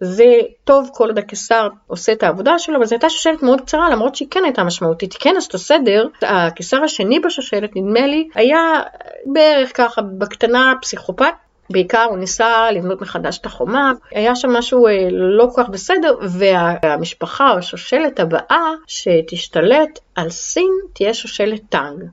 זה 0.00 0.24
טוב 0.64 0.90
כל 0.94 1.08
עוד 1.08 1.18
הקיסר 1.18 1.68
עושה 1.86 2.12
את 2.12 2.22
העבודה 2.22 2.58
שלו, 2.58 2.76
אבל 2.76 2.84
זו 2.84 2.94
הייתה 2.94 3.10
שושלת 3.10 3.42
מאוד 3.42 3.60
קצרה, 3.60 3.90
למרות 3.90 4.14
שהיא 4.14 4.28
כן 4.30 4.44
הייתה 4.44 4.64
משמעותית. 4.64 5.12
היא 5.12 5.20
כן 5.20 5.34
עשתה 5.36 5.58
סדר. 5.58 6.06
הקיסר 6.22 6.82
השני 6.82 7.20
בשושלת, 7.20 7.76
נדמה 7.76 8.06
לי, 8.06 8.28
היה 8.34 8.80
בערך 9.26 9.76
ככה 9.76 10.02
בקטנה 10.02 10.72
פסיכופת, 10.82 11.34
בעיקר 11.70 12.04
הוא 12.10 12.18
ניסה 12.18 12.70
לבנות 12.70 13.00
מחדש 13.00 13.38
את 13.38 13.46
החומה, 13.46 13.92
היה 14.10 14.36
שם 14.36 14.50
משהו 14.50 14.86
אה, 14.86 15.08
לא 15.10 15.48
כל 15.54 15.62
כך 15.62 15.68
בסדר, 15.68 16.14
והמשפחה 16.22 17.52
או 17.52 17.58
השושלת 17.58 18.20
הבאה 18.20 18.72
שתשתלט 18.86 19.98
על 20.14 20.30
סין 20.30 20.70
תהיה 20.92 21.14
שושלת 21.14 21.60
טאנג. 21.68 22.04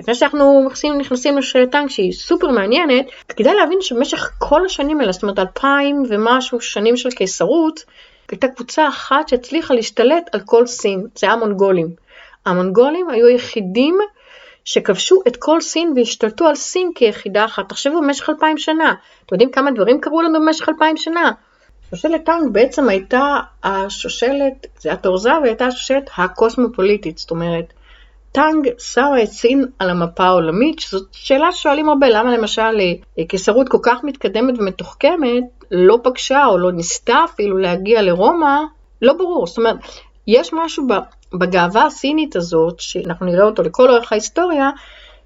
לפני 0.00 0.14
שאנחנו 0.14 0.68
נכנסים, 1.00 1.38
לשושלת 1.38 1.72
טאנג 1.72 1.88
שהיא 1.88 2.12
סופר 2.12 2.50
מעניינת, 2.50 3.06
כדאי 3.28 3.54
להבין 3.54 3.80
שבמשך 3.80 4.30
כל 4.38 4.66
השנים 4.66 5.00
האלה, 5.00 5.12
זאת 5.12 5.22
אומרת 5.22 5.38
אלפיים 5.38 6.02
ומשהו 6.08 6.60
שנים 6.60 6.96
של 6.96 7.10
קיסרות, 7.10 7.84
הייתה 8.30 8.48
קבוצה 8.48 8.88
אחת 8.88 9.28
שהצליחה 9.28 9.74
להשתלט 9.74 10.30
על 10.32 10.40
כל 10.40 10.66
סין, 10.66 11.06
זה 11.14 11.30
המונגולים. 11.30 11.88
המונגולים 12.46 13.10
היו 13.10 13.26
היחידים 13.26 13.98
שכבשו 14.66 15.20
את 15.28 15.36
כל 15.36 15.60
סין 15.60 15.92
והשתלטו 15.96 16.46
על 16.46 16.54
סין 16.54 16.90
כיחידה 16.94 17.44
אחת. 17.44 17.68
תחשבו 17.68 18.02
במשך 18.02 18.30
אלפיים 18.30 18.58
שנה. 18.58 18.94
אתם 19.26 19.34
יודעים 19.34 19.50
כמה 19.50 19.70
דברים 19.70 20.00
קרו 20.00 20.22
לנו 20.22 20.40
במשך 20.40 20.68
אלפיים 20.68 20.96
שנה? 20.96 21.32
שושלת 21.90 22.24
טאנג 22.24 22.52
בעצם 22.52 22.88
הייתה 22.88 23.36
השושלת, 23.64 24.66
זה 24.80 24.92
תור 24.92 25.30
הזהב, 25.42 25.54
הייתה 25.54 25.66
השושלת 25.66 26.10
הקוסמופוליטית, 26.16 27.18
זאת 27.18 27.30
אומרת, 27.30 27.72
טאנג 28.32 28.68
שמה 28.78 29.22
את 29.22 29.28
סין 29.28 29.64
על 29.78 29.90
המפה 29.90 30.24
העולמית, 30.24 30.78
שזאת 30.78 31.08
שאלה 31.12 31.52
ששואלים 31.52 31.88
הרבה, 31.88 32.08
למה 32.08 32.36
למשל 32.36 32.80
אה, 33.18 33.24
קיסרות 33.24 33.68
כל 33.68 33.78
כך 33.82 34.04
מתקדמת 34.04 34.58
ומתוחכמת 34.58 35.44
לא 35.70 35.98
פגשה 36.02 36.46
או 36.46 36.58
לא 36.58 36.72
ניסתה 36.72 37.24
אפילו 37.24 37.58
להגיע 37.58 38.02
לרומא, 38.02 38.58
לא 39.02 39.12
ברור, 39.12 39.46
זאת 39.46 39.58
אומרת, 39.58 39.76
יש 40.26 40.52
משהו 40.52 40.86
בגאווה 41.34 41.86
הסינית 41.86 42.36
הזאת, 42.36 42.80
שאנחנו 42.80 43.26
נראה 43.26 43.44
אותו 43.44 43.62
לכל 43.62 43.90
אורך 43.90 44.12
ההיסטוריה, 44.12 44.70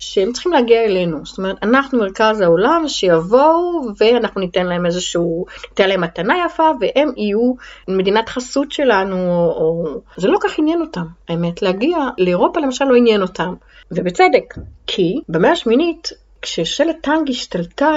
שהם 0.01 0.33
צריכים 0.33 0.53
להגיע 0.53 0.85
אלינו. 0.85 1.27
זאת 1.27 1.39
אומרת, 1.39 1.57
אנחנו 1.63 1.99
מרכז 1.99 2.41
העולם, 2.41 2.85
שיבואו 2.87 3.83
ואנחנו 3.99 4.41
ניתן 4.41 4.67
להם 4.67 4.87
איזשהו, 4.87 5.47
ניתן 5.71 5.89
להם 5.89 6.01
מתנה 6.01 6.35
יפה, 6.47 6.71
והם 6.81 7.13
יהיו 7.17 7.53
מדינת 7.89 8.29
חסות 8.29 8.73
שלנו, 8.73 9.17
או... 9.57 9.85
זה 10.17 10.29
לא 10.29 10.39
כך 10.43 10.59
עניין 10.59 10.81
אותם, 10.81 11.07
האמת. 11.29 11.63
להגיע 11.63 11.99
לאירופה 12.19 12.61
למשל 12.61 12.85
לא 12.85 12.97
עניין 12.97 13.23
אותם, 13.23 13.55
ובצדק. 13.91 14.55
כי 14.87 15.21
במאה 15.29 15.51
השמינית, 15.51 16.09
כששלט 16.43 16.97
טאנג 17.01 17.31
השתלטה 17.31 17.93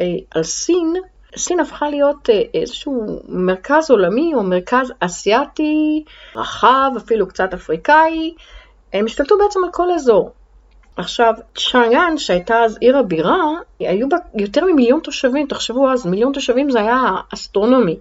אה, 0.00 0.06
על 0.30 0.42
סין, 0.42 0.94
סין 1.36 1.60
הפכה 1.60 1.90
להיות 1.90 2.30
אה, 2.30 2.42
איזשהו 2.54 3.22
מרכז 3.28 3.90
עולמי 3.90 4.34
או 4.34 4.42
מרכז 4.42 4.92
אסיאתי 5.00 6.04
רחב, 6.36 6.90
אפילו 6.96 7.28
קצת 7.28 7.54
אפריקאי, 7.54 8.34
הם 8.92 9.04
השתלטו 9.04 9.38
בעצם 9.38 9.64
על 9.64 9.70
כל 9.72 9.90
האזור. 9.90 10.30
עכשיו, 10.96 11.34
צ'אנגאן, 11.54 12.18
שהייתה 12.18 12.54
אז 12.64 12.78
עיר 12.80 12.98
הבירה, 12.98 13.44
היו 13.80 14.08
בה 14.08 14.16
יותר 14.34 14.64
ממיליון 14.64 15.00
תושבים, 15.00 15.46
תחשבו 15.46 15.90
אז, 15.90 16.06
מיליון 16.06 16.32
תושבים 16.32 16.70
זה 16.70 16.80
היה 16.80 17.00
אסטרונומי. 17.34 17.96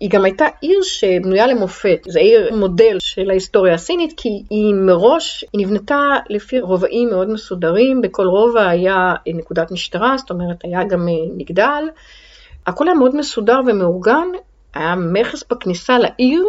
היא 0.00 0.10
גם 0.10 0.24
הייתה 0.24 0.46
עיר 0.60 0.82
שבנויה 0.82 1.46
למופת, 1.46 1.98
זו 2.08 2.18
עיר 2.20 2.56
מודל 2.56 2.96
של 3.00 3.30
ההיסטוריה 3.30 3.74
הסינית, 3.74 4.14
כי 4.16 4.28
היא 4.50 4.74
מראש, 4.74 5.44
היא 5.52 5.66
נבנתה 5.66 6.16
לפי 6.28 6.60
רובעים 6.60 7.10
מאוד 7.10 7.28
מסודרים, 7.30 8.00
בכל 8.00 8.26
רובע 8.26 8.68
היה 8.68 9.14
נקודת 9.26 9.70
משטרה, 9.70 10.16
זאת 10.18 10.30
אומרת 10.30 10.56
היה 10.64 10.84
גם 10.84 11.08
אה, 11.08 11.14
מגדל, 11.36 11.84
הכל 12.68 12.88
היה 12.88 12.94
מאוד 12.94 13.16
מסודר 13.16 13.60
ומאורגן, 13.66 14.28
היה 14.74 14.94
מכס 14.94 15.44
בכניסה 15.50 15.98
לעיר, 15.98 16.44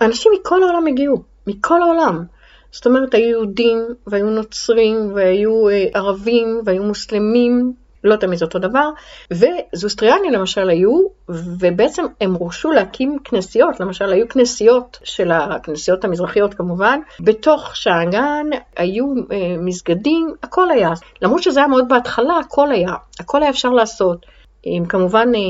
ואנשים 0.00 0.32
מכל 0.40 0.62
העולם 0.62 0.86
הגיעו, 0.86 1.22
מכל 1.46 1.82
העולם. 1.82 2.24
זאת 2.72 2.86
אומרת, 2.86 3.14
היו 3.14 3.28
יהודים, 3.28 3.78
והיו 4.06 4.30
נוצרים, 4.30 5.12
והיו 5.14 5.68
אה, 5.68 5.84
ערבים, 5.94 6.60
והיו 6.64 6.82
מוסלמים, 6.82 7.72
לא 8.04 8.16
תמיד 8.16 8.38
זה 8.38 8.44
אותו 8.44 8.58
דבר, 8.58 8.90
וזוסטריאנים 9.30 10.32
למשל 10.32 10.70
היו, 10.70 11.00
ובעצם 11.28 12.04
הם 12.20 12.34
הורשו 12.34 12.72
להקים 12.72 13.18
כנסיות, 13.24 13.80
למשל 13.80 14.12
היו 14.12 14.28
כנסיות 14.28 14.98
של 15.04 15.30
הכנסיות 15.30 16.04
המזרחיות 16.04 16.54
כמובן, 16.54 17.00
בתוך 17.20 17.76
שאנגן 17.76 18.46
היו 18.76 19.04
אה, 19.32 19.56
מסגדים, 19.58 20.34
הכל 20.42 20.70
היה. 20.70 20.90
למרות 21.22 21.42
שזה 21.42 21.60
היה 21.60 21.68
מאוד 21.68 21.88
בהתחלה, 21.88 22.38
הכל 22.38 22.72
היה, 22.72 22.92
הכל 23.20 23.42
היה 23.42 23.50
אפשר 23.50 23.70
לעשות. 23.70 24.26
הם 24.66 24.86
כמובן 24.86 25.28
אה, 25.34 25.40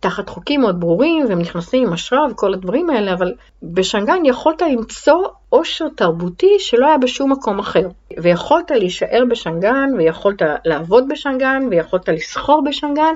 תחת 0.00 0.28
חוקים 0.28 0.60
מאוד 0.60 0.80
ברורים, 0.80 1.26
והם 1.28 1.38
נכנסים 1.38 1.86
עם 1.86 1.92
אשרה 1.92 2.26
וכל 2.30 2.54
הדברים 2.54 2.90
האלה, 2.90 3.12
אבל 3.12 3.34
בשנגן 3.62 4.24
יכולת 4.24 4.62
למצוא 4.62 5.28
עושר 5.48 5.84
תרבותי 5.96 6.56
שלא 6.58 6.86
היה 6.86 6.98
בשום 6.98 7.32
מקום 7.32 7.58
אחר. 7.58 7.88
ויכולת 8.22 8.70
להישאר 8.70 9.22
בשנגן, 9.30 9.88
ויכולת 9.98 10.42
לעבוד 10.64 11.04
בשנגן, 11.08 11.62
ויכולת 11.70 12.08
לסחור 12.08 12.64
בשנגן. 12.64 13.14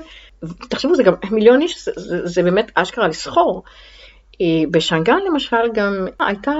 תחשבו, 0.68 0.94
זה 0.94 1.02
גם 1.02 1.14
מיליון 1.30 1.62
איש, 1.62 1.84
זה, 1.84 1.92
זה, 1.96 2.26
זה 2.26 2.42
באמת 2.42 2.70
אשכרה 2.74 3.08
לסחור. 3.08 3.62
אה, 4.40 4.46
בשנגן 4.70 5.18
למשל 5.26 5.72
גם 5.74 6.06
הייתה, 6.20 6.52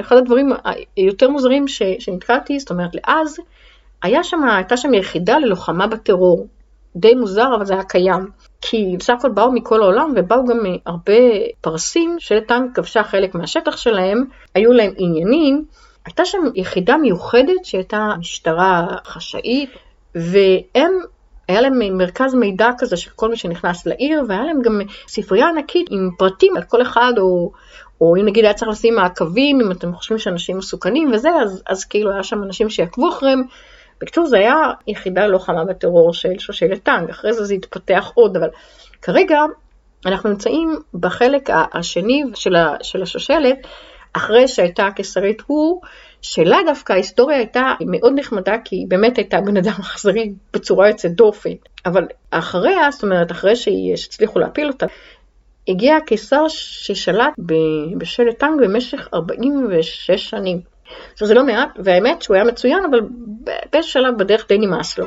אחד 0.00 0.16
הדברים 0.16 0.52
היותר 0.96 1.30
מוזרים 1.30 1.68
שנתקלתי, 1.98 2.58
זאת 2.58 2.70
אומרת, 2.70 2.90
לאז 2.94 3.36
היה 4.02 4.24
שם, 4.24 4.44
הייתה 4.44 4.76
שם 4.76 4.94
יחידה 4.94 5.38
ללוחמה 5.38 5.86
בטרור. 5.86 6.46
די 6.96 7.14
מוזר, 7.14 7.54
אבל 7.56 7.64
זה 7.64 7.74
היה 7.74 7.82
קיים. 7.82 8.30
כי 8.60 8.96
בסך 8.98 9.14
הכל 9.18 9.28
באו 9.28 9.52
מכל 9.52 9.82
העולם 9.82 10.12
ובאו 10.16 10.46
גם 10.46 10.58
הרבה 10.86 11.12
פרסים 11.60 12.16
שטנק 12.18 12.76
כבשה 12.76 13.02
חלק 13.02 13.34
מהשטח 13.34 13.76
שלהם, 13.76 14.24
היו 14.54 14.72
להם 14.72 14.92
עניינים. 14.96 15.64
הייתה 16.06 16.24
שם 16.24 16.38
יחידה 16.54 16.96
מיוחדת 16.96 17.64
שהייתה 17.64 18.10
משטרה 18.18 18.86
חשאית, 19.06 19.70
והם, 20.14 20.92
היה 21.48 21.60
להם 21.60 21.98
מרכז 21.98 22.34
מידע 22.34 22.70
כזה 22.78 22.96
של 22.96 23.10
כל 23.10 23.28
מי 23.28 23.36
שנכנס 23.36 23.86
לעיר, 23.86 24.22
והיה 24.28 24.44
להם 24.44 24.62
גם 24.62 24.80
ספרייה 25.08 25.48
ענקית 25.48 25.86
עם 25.90 26.10
פרטים 26.18 26.56
על 26.56 26.62
כל 26.62 26.82
אחד, 26.82 27.12
או, 27.18 27.52
או 28.00 28.16
אם 28.16 28.26
נגיד 28.26 28.44
היה 28.44 28.54
צריך 28.54 28.70
לשים 28.70 28.94
מעקבים, 28.94 29.60
אם 29.60 29.72
אתם 29.72 29.94
חושבים 29.94 30.18
שאנשים 30.18 30.58
מסוכנים 30.58 31.10
וזה, 31.12 31.30
אז, 31.42 31.62
אז 31.66 31.84
כאילו 31.84 32.12
היה 32.12 32.22
שם 32.22 32.42
אנשים 32.42 32.70
שיעקבו 32.70 33.08
אחריהם. 33.08 33.42
בקיצור, 34.00 34.26
זה 34.26 34.36
היה 34.36 34.54
יחידה 34.86 35.26
לוחמה 35.26 35.64
בטרור 35.64 36.14
של 36.14 36.38
שושלת 36.38 36.82
טנג, 36.82 37.10
אחרי 37.10 37.32
זה 37.32 37.44
זה 37.44 37.54
התפתח 37.54 38.12
עוד, 38.14 38.36
אבל 38.36 38.48
כרגע 39.02 39.38
אנחנו 40.06 40.30
נמצאים 40.30 40.76
בחלק 40.94 41.50
השני 41.72 42.22
של 42.82 43.02
השושלת, 43.02 43.58
אחרי 44.12 44.48
שהייתה 44.48 44.86
הקיסרית 44.86 45.42
הוא, 45.46 45.80
שלה 46.22 46.58
דווקא 46.66 46.92
ההיסטוריה 46.92 47.36
הייתה 47.36 47.72
מאוד 47.86 48.12
נחמדה, 48.16 48.54
כי 48.64 48.76
היא 48.76 48.86
באמת 48.88 49.16
הייתה 49.16 49.40
בן 49.40 49.56
אדם 49.56 49.72
אכזרי 49.80 50.32
בצורה 50.52 50.88
יוצאת 50.88 51.12
דופן. 51.12 51.50
אבל 51.86 52.06
אחריה, 52.30 52.90
זאת 52.90 53.02
אומרת, 53.02 53.32
אחרי 53.32 53.56
שהצליחו 53.56 54.38
להפיל 54.38 54.68
אותה, 54.68 54.86
הגיע 55.68 55.96
הקיסר 55.96 56.48
ששלט 56.48 57.32
בשלט 57.98 58.38
טנג 58.38 58.60
במשך 58.60 59.08
46 59.14 60.10
שנים. 60.10 60.75
עכשיו 61.12 61.28
זה 61.28 61.34
לא 61.34 61.44
מעט, 61.44 61.68
והאמת 61.78 62.22
שהוא 62.22 62.34
היה 62.34 62.44
מצוין, 62.44 62.84
אבל 62.90 63.00
באיזשהו 63.72 63.92
שלב 63.92 64.18
בדרך 64.18 64.48
די 64.48 64.58
נמאס 64.58 64.98
לו. 64.98 65.06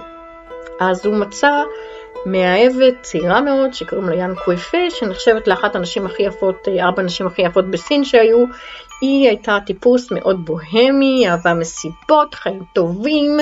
אז 0.79 1.05
הוא 1.05 1.15
מצא 1.15 1.63
מאהבת 2.25 2.93
צעירה 3.01 3.41
מאוד, 3.41 3.73
שקוראים 3.73 4.09
לה 4.09 4.15
יאן 4.15 4.33
קוויפה, 4.45 4.77
שנחשבת 4.89 5.47
לאחת 5.47 5.75
הנשים 5.75 6.05
הכי 6.05 6.23
יפות, 6.23 6.67
ארבע 6.79 7.01
הנשים 7.01 7.27
הכי 7.27 7.41
יפות 7.41 7.71
בסין 7.71 8.03
שהיו. 8.03 8.45
היא 9.01 9.27
הייתה 9.27 9.57
טיפוס 9.65 10.11
מאוד 10.11 10.45
בוהמי, 10.45 11.29
אהבה 11.29 11.53
מסיבות, 11.53 12.35
חיים 12.35 12.63
טובים, 12.73 13.37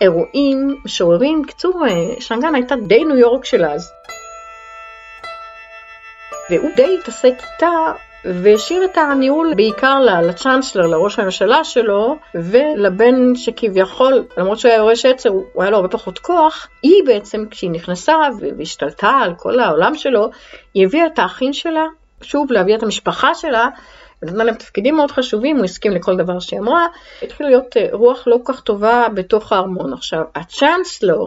אירועים, 0.00 0.76
משוררים. 0.84 1.42
בקיצור, 1.42 1.84
שנגן 2.20 2.54
הייתה 2.54 2.76
די 2.76 3.04
ניו 3.04 3.16
יורק 3.16 3.44
של 3.44 3.64
אז. 3.64 3.92
והוא 6.50 6.70
די 6.76 6.98
התעסק 7.00 7.34
איתה 7.52 7.92
והשאיר 8.24 8.84
את 8.84 8.98
הניהול 8.98 9.54
בעיקר 9.56 10.00
לצ'אנסלר, 10.00 10.86
לראש 10.86 11.18
הממשלה 11.18 11.64
שלו, 11.64 12.16
ולבן 12.34 13.34
שכביכול, 13.34 14.24
למרות 14.36 14.58
שהוא 14.58 14.68
היה 14.68 14.78
יורש 14.78 15.06
עצר, 15.06 15.28
הוא 15.28 15.62
היה 15.62 15.70
לו 15.70 15.76
הרבה 15.76 15.88
פחות 15.88 16.18
כוח, 16.18 16.68
היא 16.82 17.02
בעצם, 17.06 17.44
כשהיא 17.50 17.70
נכנסה 17.70 18.14
והשתלטה 18.58 19.10
על 19.10 19.34
כל 19.34 19.60
העולם 19.60 19.94
שלו, 19.94 20.30
היא 20.74 20.86
הביאה 20.86 21.06
את 21.06 21.18
האחים 21.18 21.52
שלה, 21.52 21.84
שוב, 22.22 22.52
להביא 22.52 22.74
את 22.74 22.82
המשפחה 22.82 23.34
שלה, 23.34 23.68
ונתנה 24.22 24.44
להם 24.44 24.54
תפקידים 24.54 24.96
מאוד 24.96 25.10
חשובים, 25.10 25.56
הוא 25.56 25.64
הסכים 25.64 25.92
לכל 25.92 26.16
דבר 26.16 26.38
שהיא 26.38 26.60
אמרה, 26.60 26.86
התחילה 27.22 27.48
להיות 27.48 27.76
אה, 27.76 27.86
רוח 27.92 28.26
לא 28.26 28.38
כל 28.42 28.52
כך 28.52 28.60
טובה 28.60 29.06
בתוך 29.14 29.52
הארמון. 29.52 29.92
עכשיו, 29.92 30.22
הצ'אנסלר, 30.34 31.24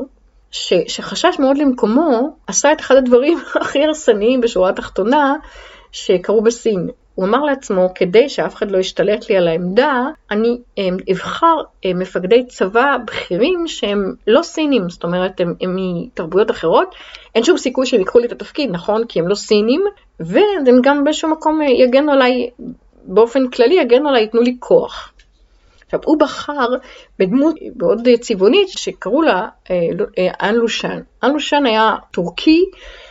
ש, 0.51 0.73
שחשש 0.87 1.39
מאוד 1.39 1.57
למקומו, 1.57 2.35
עשה 2.47 2.71
את 2.71 2.79
אחד 2.79 2.95
הדברים 2.95 3.37
הכי 3.61 3.83
הרסניים 3.83 4.41
בשורה 4.41 4.69
התחתונה, 4.69 5.35
שקרו 5.95 6.41
בסין. 6.41 6.89
הוא 7.15 7.25
אמר 7.25 7.43
לעצמו, 7.43 7.89
כדי 7.95 8.29
שאף 8.29 8.55
אחד 8.55 8.71
לא 8.71 8.77
ישתלט 8.77 9.29
לי 9.29 9.37
על 9.37 9.47
העמדה, 9.47 10.07
אני 10.31 10.57
הם, 10.77 10.97
אבחר 11.11 11.55
הם, 11.83 11.99
מפקדי 11.99 12.45
צבא 12.45 12.97
בכירים 13.05 13.67
שהם 13.67 14.13
לא 14.27 14.41
סינים, 14.41 14.89
זאת 14.89 15.03
אומרת, 15.03 15.41
הם, 15.41 15.53
הם 15.61 15.75
מתרבויות 15.79 16.51
אחרות. 16.51 16.95
אין 17.35 17.43
שום 17.43 17.57
סיכוי 17.57 17.85
שהם 17.85 17.99
ייקחו 17.99 18.19
לי 18.19 18.27
את 18.27 18.31
התפקיד, 18.31 18.69
נכון? 18.71 19.05
כי 19.07 19.19
הם 19.19 19.27
לא 19.27 19.35
סינים, 19.35 19.83
והם 20.19 20.81
גם 20.83 21.03
באיזשהו 21.03 21.29
מקום 21.29 21.61
יגנו 21.61 22.11
עליי, 22.11 22.49
באופן 23.03 23.47
כללי 23.49 23.75
יגנו 23.75 24.09
עליי, 24.09 24.21
ייתנו 24.21 24.41
לי 24.41 24.55
כוח. 24.59 25.11
עכשיו, 25.85 25.99
הוא 26.05 26.19
בחר 26.19 26.67
בדמות 27.19 27.55
מאוד 27.75 28.07
צבעונית 28.21 28.69
שקראו 28.69 29.21
לה 29.21 29.47
אה, 29.71 29.75
אה, 30.17 30.49
אן 30.49 30.55
לושן. 30.55 30.99
אן 31.23 31.31
לושן 31.31 31.65
היה 31.65 31.95
טורקי, 32.11 32.65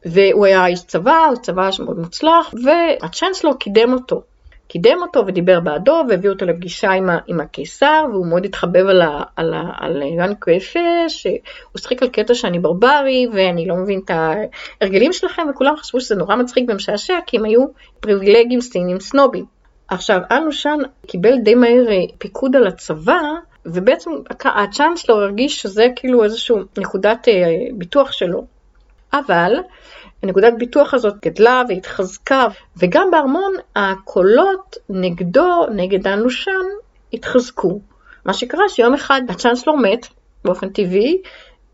והוא 0.06 0.46
היה 0.46 0.66
איש 0.66 0.82
צבא, 0.82 1.26
הוא 1.28 1.36
צבא 1.36 1.70
מאוד 1.84 1.98
מוצלח, 1.98 2.54
והצ'אנסלור 2.64 3.54
קידם 3.58 3.92
אותו. 3.92 4.22
קידם 4.68 4.98
אותו 5.02 5.26
ודיבר 5.26 5.60
בעדו 5.60 6.02
והביא 6.08 6.30
אותו 6.30 6.46
לפגישה 6.46 6.90
עם, 6.90 7.10
ה, 7.10 7.18
עם 7.26 7.40
הקיסר 7.40 8.04
והוא 8.12 8.26
מאוד 8.26 8.44
התחבב 8.44 8.86
על, 8.86 9.02
ה, 9.02 9.22
על, 9.36 9.54
על 9.80 10.02
יואן 10.02 10.34
קוויפה 10.34 10.80
שהוא 11.08 11.78
שחק 11.78 12.02
על 12.02 12.08
קטע 12.08 12.34
שאני 12.34 12.58
ברברי 12.58 13.26
ואני 13.32 13.66
לא 13.66 13.76
מבין 13.76 14.00
את 14.04 14.10
ההרגלים 14.10 15.12
שלכם 15.12 15.42
וכולם 15.50 15.76
חשבו 15.76 16.00
שזה 16.00 16.14
נורא 16.14 16.36
מצחיק 16.36 16.64
ומשעשע 16.68 17.14
כי 17.26 17.36
הם 17.36 17.44
היו 17.44 17.64
פריבילגים 18.00 18.60
סינים 18.60 19.00
סנובים. 19.00 19.44
עכשיו, 19.88 20.20
אלושן 20.32 20.78
קיבל 21.06 21.38
די 21.38 21.54
מהר 21.54 21.88
אה, 21.88 22.02
פיקוד 22.18 22.56
על 22.56 22.66
הצבא, 22.66 23.20
ובעצם 23.66 24.10
הצ'אנסלור 24.44 25.20
הרגיש 25.20 25.62
שזה 25.62 25.86
כאילו 25.96 26.24
איזושהי 26.24 26.56
נקודת 26.78 27.28
אה, 27.28 27.34
ביטוח 27.74 28.12
שלו. 28.12 28.44
אבל 29.12 29.52
הנקודת 30.22 30.52
ביטוח 30.58 30.94
הזאת 30.94 31.14
גדלה 31.24 31.62
והתחזקה, 31.68 32.46
וגם 32.76 33.10
בארמון 33.10 33.52
הקולות 33.76 34.76
נגדו, 34.88 35.66
נגד 35.74 36.06
האנלושן, 36.06 36.50
התחזקו. 37.12 37.80
מה 38.24 38.34
שקרה 38.34 38.68
שיום 38.68 38.94
אחד 38.94 39.22
הצ'אנסלור 39.28 39.78
מת 39.78 40.06
באופן 40.44 40.68
טבעי, 40.68 41.22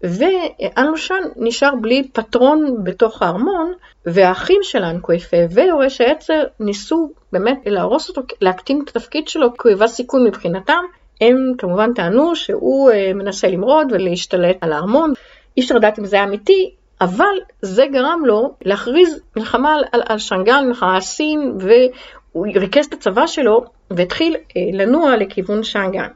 ואנלושן 0.02 1.22
נשאר 1.36 1.74
בלי 1.80 2.08
פטרון 2.12 2.84
בתוך 2.84 3.22
הארמון, 3.22 3.72
והאחים 4.06 4.58
של 4.62 4.82
אנקוויפה 4.82 5.36
ויורש 5.50 6.00
העצר 6.00 6.42
ניסו 6.60 7.10
באמת 7.32 7.58
להרוס 7.66 8.08
אותו, 8.08 8.22
להקטין 8.40 8.82
את 8.84 8.88
התפקיד 8.88 9.28
שלו, 9.28 9.52
כי 9.52 9.58
הוא 9.62 9.70
היווה 9.70 9.88
סיכון 9.88 10.26
מבחינתם. 10.26 10.82
הם 11.20 11.52
כמובן 11.58 11.94
טענו 11.94 12.36
שהוא 12.36 12.90
אה, 12.90 13.12
מנסה 13.14 13.48
למרוד 13.48 13.86
ולהשתלט 13.92 14.56
על 14.60 14.72
הארמון. 14.72 15.12
אי 15.56 15.62
אפשר 15.62 15.74
לדעת 15.74 15.98
אם 15.98 16.04
זה 16.04 16.16
היה 16.16 16.24
אמיתי, 16.24 16.70
אבל 17.00 17.34
זה 17.62 17.86
גרם 17.92 18.22
לו 18.24 18.54
להכריז 18.64 19.20
מלחמה 19.36 19.74
על, 19.74 19.84
על, 19.92 20.02
על 20.08 20.18
שנגל, 20.18 20.64
מלחמה 20.66 20.94
על 20.94 21.00
סין, 21.00 21.58
והוא 21.60 22.46
ריכז 22.54 22.86
את 22.86 22.92
הצבא 22.92 23.26
שלו 23.26 23.64
והתחיל 23.90 24.36
אה, 24.36 24.62
לנוע 24.72 25.16
לכיוון 25.16 25.62
שאנגן. 25.62 26.08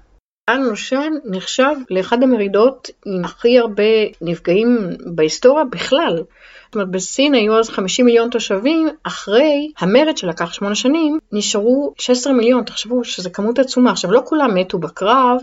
אל 0.49 0.59
נושן 0.59 1.13
נחשב 1.25 1.75
לאחד 1.91 2.23
המרידות 2.23 2.91
עם 3.07 3.25
הכי 3.25 3.59
הרבה 3.59 3.83
נפגעים 4.21 4.79
בהיסטוריה 5.07 5.65
בכלל. 5.65 6.17
זאת 6.17 6.75
אומרת, 6.75 6.91
בסין 6.91 7.35
היו 7.35 7.59
אז 7.59 7.71
50 7.71 8.07
מיליון 8.07 8.31
תושבים, 8.31 8.89
אחרי 9.03 9.73
המרד 9.79 10.17
שלקח 10.17 10.53
8 10.53 10.75
שנים, 10.75 11.19
נשארו 11.33 11.95
16 11.99 12.33
מיליון, 12.33 12.65
תחשבו 12.65 13.05
שזו 13.05 13.31
כמות 13.33 13.59
עצומה. 13.59 13.91
עכשיו, 13.91 14.11
לא 14.11 14.23
כולם 14.25 14.55
מתו 14.55 14.79
בקרב, 14.79 15.43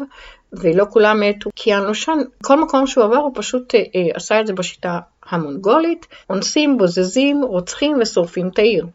ולא 0.53 0.85
כולם 0.89 1.19
מתו 1.19 1.49
כי 1.55 1.73
הנושן, 1.73 2.17
כל 2.43 2.61
מקום 2.61 2.87
שהוא 2.87 3.03
עבר 3.03 3.17
הוא 3.17 3.31
פשוט 3.35 3.75
אה, 3.75 3.79
אה, 3.79 4.07
עשה 4.13 4.39
את 4.39 4.47
זה 4.47 4.53
בשיטה 4.53 4.99
המונגולית, 5.29 6.07
אונסים, 6.29 6.77
בוזזים, 6.77 7.41
רוצחים 7.43 7.97
ושורפים 8.01 8.47
את 8.47 8.59
העיר. 8.59 8.85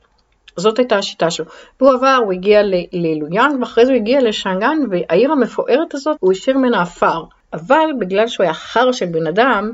זאת 0.57 0.79
הייתה 0.79 0.99
השיטה 0.99 1.31
שלו. 1.31 1.45
והוא 1.81 1.92
עבר, 1.92 2.19
הוא 2.25 2.33
הגיע 2.33 2.61
ללויאנג, 2.92 3.61
ואחרי 3.61 3.87
זה 3.87 3.92
הוא 3.92 4.01
הגיע 4.01 4.21
לשאנגן, 4.21 4.79
והעיר 4.90 5.33
המפוארת 5.33 5.95
הזאת, 5.95 6.16
הוא 6.21 6.33
השאיר 6.33 6.59
ממנה 6.59 6.83
עפר. 6.83 7.23
אבל 7.53 7.90
בגלל 7.99 8.27
שהוא 8.29 8.45
היה 8.45 8.55
חר 8.55 8.92
של 8.92 9.07
בן 9.07 9.27
אדם, 9.27 9.73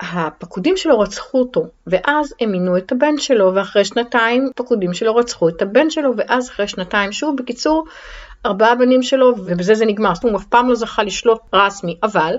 הפקודים 0.00 0.76
שלו 0.76 1.00
רצחו 1.00 1.38
אותו, 1.38 1.66
ואז 1.86 2.34
הם 2.40 2.52
מינו 2.52 2.76
את 2.76 2.92
הבן 2.92 3.18
שלו, 3.18 3.54
ואחרי 3.54 3.84
שנתיים 3.84 4.50
הפקודים 4.50 4.94
שלו 4.94 5.16
רצחו 5.16 5.48
את 5.48 5.62
הבן 5.62 5.90
שלו, 5.90 6.10
ואז 6.16 6.48
אחרי 6.48 6.68
שנתיים 6.68 7.12
שוב, 7.12 7.36
בקיצור, 7.36 7.84
ארבעה 8.46 8.74
בנים 8.74 9.02
שלו, 9.02 9.34
ובזה 9.36 9.74
זה 9.74 9.86
נגמר. 9.86 10.14
זאת 10.14 10.24
אומרת, 10.24 10.34
הוא 10.34 10.42
אף 10.42 10.46
פעם 10.46 10.68
לא 10.68 10.74
זכה 10.74 11.02
לשלוט 11.02 11.40
רסמי, 11.52 11.96
אבל 12.02 12.36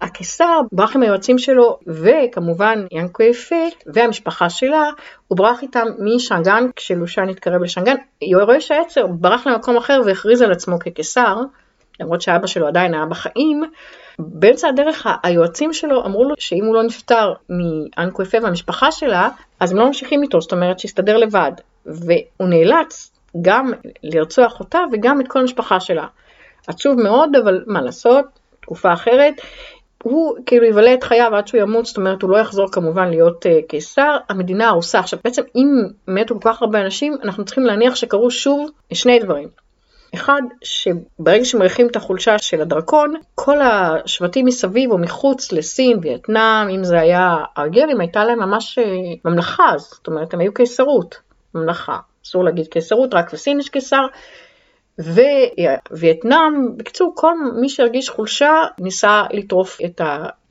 הקיסר 0.00 0.60
ברח 0.72 0.96
עם 0.96 1.02
היועצים 1.02 1.38
שלו, 1.38 1.78
וכמובן 1.86 2.84
ינקו 2.92 3.22
יפה 3.22 3.64
והמשפחה 3.86 4.50
שלה, 4.50 4.90
הוא 5.28 5.38
ברח 5.38 5.62
איתם 5.62 5.86
משאנגן, 5.98 6.66
כשלושן 6.76 7.28
התקרב 7.28 7.62
לשאנגן, 7.62 7.96
יורש 8.22 8.70
העצר 8.70 9.06
ברח 9.06 9.46
למקום 9.46 9.76
אחר 9.76 10.00
והכריז 10.06 10.42
על 10.42 10.52
עצמו 10.52 10.78
כקיסר, 10.78 11.36
למרות 12.00 12.20
שאבא 12.20 12.46
שלו 12.46 12.66
עדיין 12.66 12.94
היה 12.94 13.06
בחיים, 13.06 13.62
באמצע 14.18 14.68
הדרך 14.68 15.06
היועצים 15.22 15.72
שלו 15.72 16.04
אמרו 16.04 16.24
לו 16.24 16.34
שאם 16.38 16.64
הוא 16.64 16.74
לא 16.74 16.82
נפטר 16.82 17.32
מאנקו 17.48 18.22
יפה 18.22 18.38
והמשפחה 18.42 18.92
שלה, 18.92 19.28
אז 19.60 19.72
הם 19.72 19.78
לא 19.78 19.86
ממשיכים 19.86 20.22
איתו, 20.22 20.40
זאת 20.40 20.52
אומרת 20.52 20.78
שיסתדר 20.78 21.16
לבד. 21.16 21.52
והוא 21.86 22.48
נאלץ 22.48 23.12
גם 23.42 23.72
לרצוח 24.02 24.60
אותה 24.60 24.78
וגם 24.92 25.20
את 25.20 25.28
כל 25.28 25.40
המשפחה 25.40 25.80
שלה. 25.80 26.06
עצוב 26.66 27.00
מאוד, 27.00 27.36
אבל 27.36 27.64
מה 27.66 27.82
לעשות, 27.82 28.24
תקופה 28.60 28.92
אחרת. 28.92 29.34
הוא 30.02 30.36
כאילו 30.46 30.64
יבלה 30.64 30.94
את 30.94 31.04
חייו 31.04 31.34
עד 31.34 31.48
שהוא 31.48 31.60
ימות, 31.60 31.86
זאת 31.86 31.96
אומרת 31.96 32.22
הוא 32.22 32.30
לא 32.30 32.36
יחזור 32.36 32.70
כמובן 32.72 33.08
להיות 33.08 33.46
uh, 33.46 33.48
קיסר, 33.68 34.16
המדינה 34.28 34.68
הרוסה. 34.68 34.98
עכשיו 34.98 35.18
בעצם 35.24 35.42
אם 35.56 35.68
מתו 36.08 36.40
כל 36.40 36.50
כך 36.50 36.62
הרבה 36.62 36.80
אנשים, 36.80 37.16
אנחנו 37.22 37.44
צריכים 37.44 37.64
להניח 37.64 37.94
שקרו 37.94 38.30
שוב 38.30 38.70
שני 38.92 39.18
דברים. 39.18 39.48
אחד, 40.14 40.42
שברגע 40.62 41.44
שמריחים 41.44 41.86
את 41.86 41.96
החולשה 41.96 42.38
של 42.38 42.60
הדרקון, 42.60 43.14
כל 43.34 43.60
השבטים 43.62 44.46
מסביב 44.46 44.90
או 44.90 44.98
מחוץ 44.98 45.52
לסין, 45.52 45.98
וייטנאם, 46.02 46.68
אם 46.68 46.84
זה 46.84 47.00
היה 47.00 47.36
ארגלים, 47.58 48.00
הייתה 48.00 48.24
להם 48.24 48.38
ממש 48.38 48.78
אה, 48.78 48.84
ממלכה, 49.24 49.72
זאת 49.76 50.06
אומרת, 50.06 50.34
הם 50.34 50.40
היו 50.40 50.54
קיסרות, 50.54 51.16
ממלכה. 51.54 51.98
אסור 52.26 52.44
להגיד 52.44 52.66
קיסרות, 52.66 53.14
רק 53.14 53.32
לסין 53.32 53.60
יש 53.60 53.68
קיסר. 53.68 54.06
ווייטנאם, 55.90 56.76
בקיצור, 56.76 57.12
כל 57.16 57.32
מי 57.60 57.68
שהרגיש 57.68 58.10
חולשה 58.10 58.52
ניסה 58.78 59.22
לטרוף 59.30 59.78
את 59.84 60.00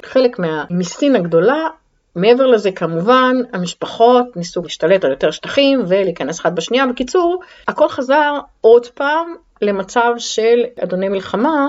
חלק 0.06 0.40
מהמיסין 0.40 1.16
הגדולה. 1.16 1.68
מעבר 2.16 2.46
לזה, 2.46 2.72
כמובן, 2.72 3.36
המשפחות 3.54 4.26
ניסו 4.36 4.62
להשתלט 4.62 5.04
על 5.04 5.12
יותר 5.12 5.32
שטחים 5.32 5.84
ולהיכנס 5.88 6.40
אחת 6.40 6.52
בשנייה. 6.52 6.88
בקיצור, 6.88 7.42
הכל 7.68 7.90
חזר 7.90 8.34
עוד 8.62 8.88
פעם 8.88 9.36
למצב 9.62 10.14
של 10.18 10.64
אדוני 10.84 11.10
מלחמה. 11.10 11.68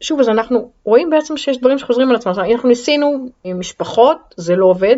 שוב, 0.00 0.20
אז 0.20 0.28
אנחנו 0.28 0.70
רואים 0.84 1.10
בעצם 1.10 1.36
שיש 1.36 1.58
דברים 1.58 1.78
שחוזרים 1.78 2.10
על 2.10 2.16
עצמם. 2.16 2.32
אנחנו 2.52 2.68
ניסינו 2.68 3.28
עם 3.44 3.60
משפחות, 3.60 4.18
זה 4.36 4.56
לא 4.56 4.66
עובד. 4.66 4.96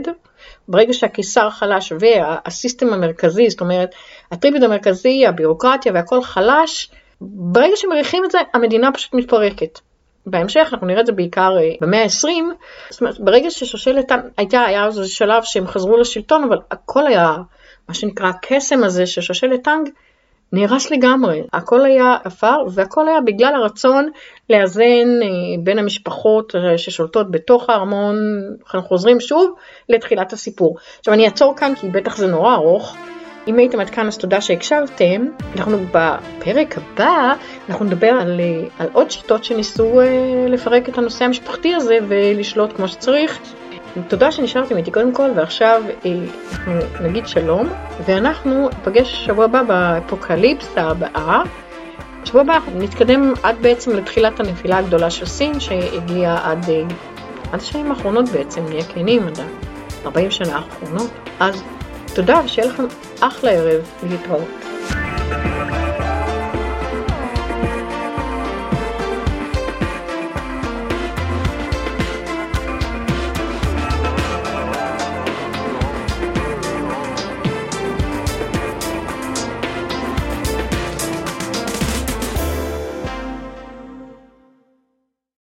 ברגע 0.69 0.93
שהקיסר 0.93 1.51
חלש 1.51 1.93
והסיסטם 2.01 2.93
המרכזי, 2.93 3.51
זאת 3.51 3.61
אומרת, 3.61 3.95
הטריביד 4.33 4.65
המרכזי, 4.65 5.27
הבירוקרטיה 5.27 5.93
והכל 5.93 6.23
חלש, 6.23 6.91
ברגע 7.21 7.77
שמריחים 7.77 8.25
את 8.25 8.31
זה, 8.31 8.39
המדינה 8.55 8.93
פשוט 8.93 9.15
מתפרקת. 9.15 9.79
בהמשך, 10.27 10.69
אנחנו 10.73 10.87
נראה 10.87 11.01
את 11.01 11.07
זה 11.07 11.13
בעיקר 11.13 11.59
אה, 11.59 11.73
במאה 11.81 12.03
ה-20, 12.03 12.29
זאת 12.91 13.01
אומרת, 13.01 13.21
ברגע 13.21 13.51
ששושלת 13.51 14.13
הייתה, 14.37 14.65
היה 14.65 14.87
איזה 14.87 15.09
שלב 15.09 15.43
שהם 15.43 15.67
חזרו 15.67 15.97
לשלטון, 15.97 16.45
אבל 16.45 16.59
הכל 16.71 17.07
היה, 17.07 17.37
מה 17.89 17.95
שנקרא, 17.95 18.29
הקסם 18.29 18.85
הזה 18.85 19.07
של 19.07 19.21
שושלת 19.21 19.65
טאנג, 19.65 19.89
נהרס 20.53 20.91
לגמרי, 20.91 21.43
הכל 21.53 21.85
היה 21.85 22.17
עפר 22.25 22.57
והכל 22.71 23.09
היה 23.09 23.21
בגלל 23.21 23.55
הרצון 23.55 24.11
לאזן 24.51 25.23
אה, 25.23 25.29
בין 25.65 25.79
המשפחות 25.79 26.55
אה, 26.55 26.79
ששולטות 26.79 27.31
בתוך 27.31 27.71
הארמון, 27.71 28.17
אנחנו 28.63 28.83
חוזרים 28.83 29.21
שוב 29.21 29.55
לתחילת 29.89 30.33
הסיפור. 30.33 30.77
עכשיו 30.99 31.15
אני 31.15 31.25
אעצור 31.25 31.57
כאן 31.57 31.75
כי 31.75 31.89
בטח 31.89 32.17
זה 32.17 32.27
נורא 32.27 32.55
ארוך. 32.55 32.97
אם 33.49 33.59
הייתם 33.59 33.81
עד 33.81 33.91
כאן 33.91 34.07
אז 34.07 34.19
תודה 34.19 34.41
שהקשבתם. 34.41 35.27
אנחנו 35.57 35.79
בפרק 35.93 36.79
הבא, 36.79 37.33
אנחנו 37.69 37.85
נדבר 37.85 38.07
על, 38.07 38.41
אה, 38.41 38.69
על 38.79 38.89
עוד 38.93 39.11
שיטות 39.11 39.45
שניסו 39.45 40.01
לפרק 40.49 40.89
את 40.89 40.99
הנושא 40.99 41.25
המשפחתי 41.25 41.75
הזה 41.75 41.99
ולשלוט 42.09 42.77
כמו 42.77 42.89
שצריך. 42.89 43.39
תודה 44.09 44.33
שנשארתם 44.33 44.77
איתי 44.77 44.91
קודם 44.91 45.13
כל, 45.13 45.31
ועכשיו 45.37 45.83
אה, 46.07 46.11
אנחנו 46.53 47.09
נגיד 47.09 47.27
שלום, 47.29 47.69
ואנחנו 48.07 48.69
נפגש 48.69 49.27
שבוע 49.27 49.45
הבא 49.45 49.63
באפוקליפסה 49.63 50.83
הבאה. 50.83 51.43
שבוע 52.25 52.41
הבא 52.41 52.59
נתקדם 52.75 53.33
עד 53.43 53.57
בעצם 53.61 53.97
לתחילת 53.97 54.41
הנפילה 54.41 54.79
הגדולה 54.79 55.11
של 55.11 55.27
סין, 55.27 55.61
שהגיעה 55.61 56.51
עד, 56.51 56.71
אה, 56.71 56.83
עד 57.53 57.61
השנים 57.61 57.91
האחרונות 57.91 58.29
בעצם, 58.29 58.65
נהיה 58.69 58.85
כנים, 58.85 59.27
עד 59.27 59.41
ה-40 59.41 60.31
שנה 60.31 60.57
האחרונות. 60.57 61.11
אז 61.41 61.63
תודה 62.15 62.41
ושיהיה 62.45 62.69
לכם 62.69 62.85
אחלה 63.21 63.51
ערב 63.51 63.83
להתראות. 64.11 64.49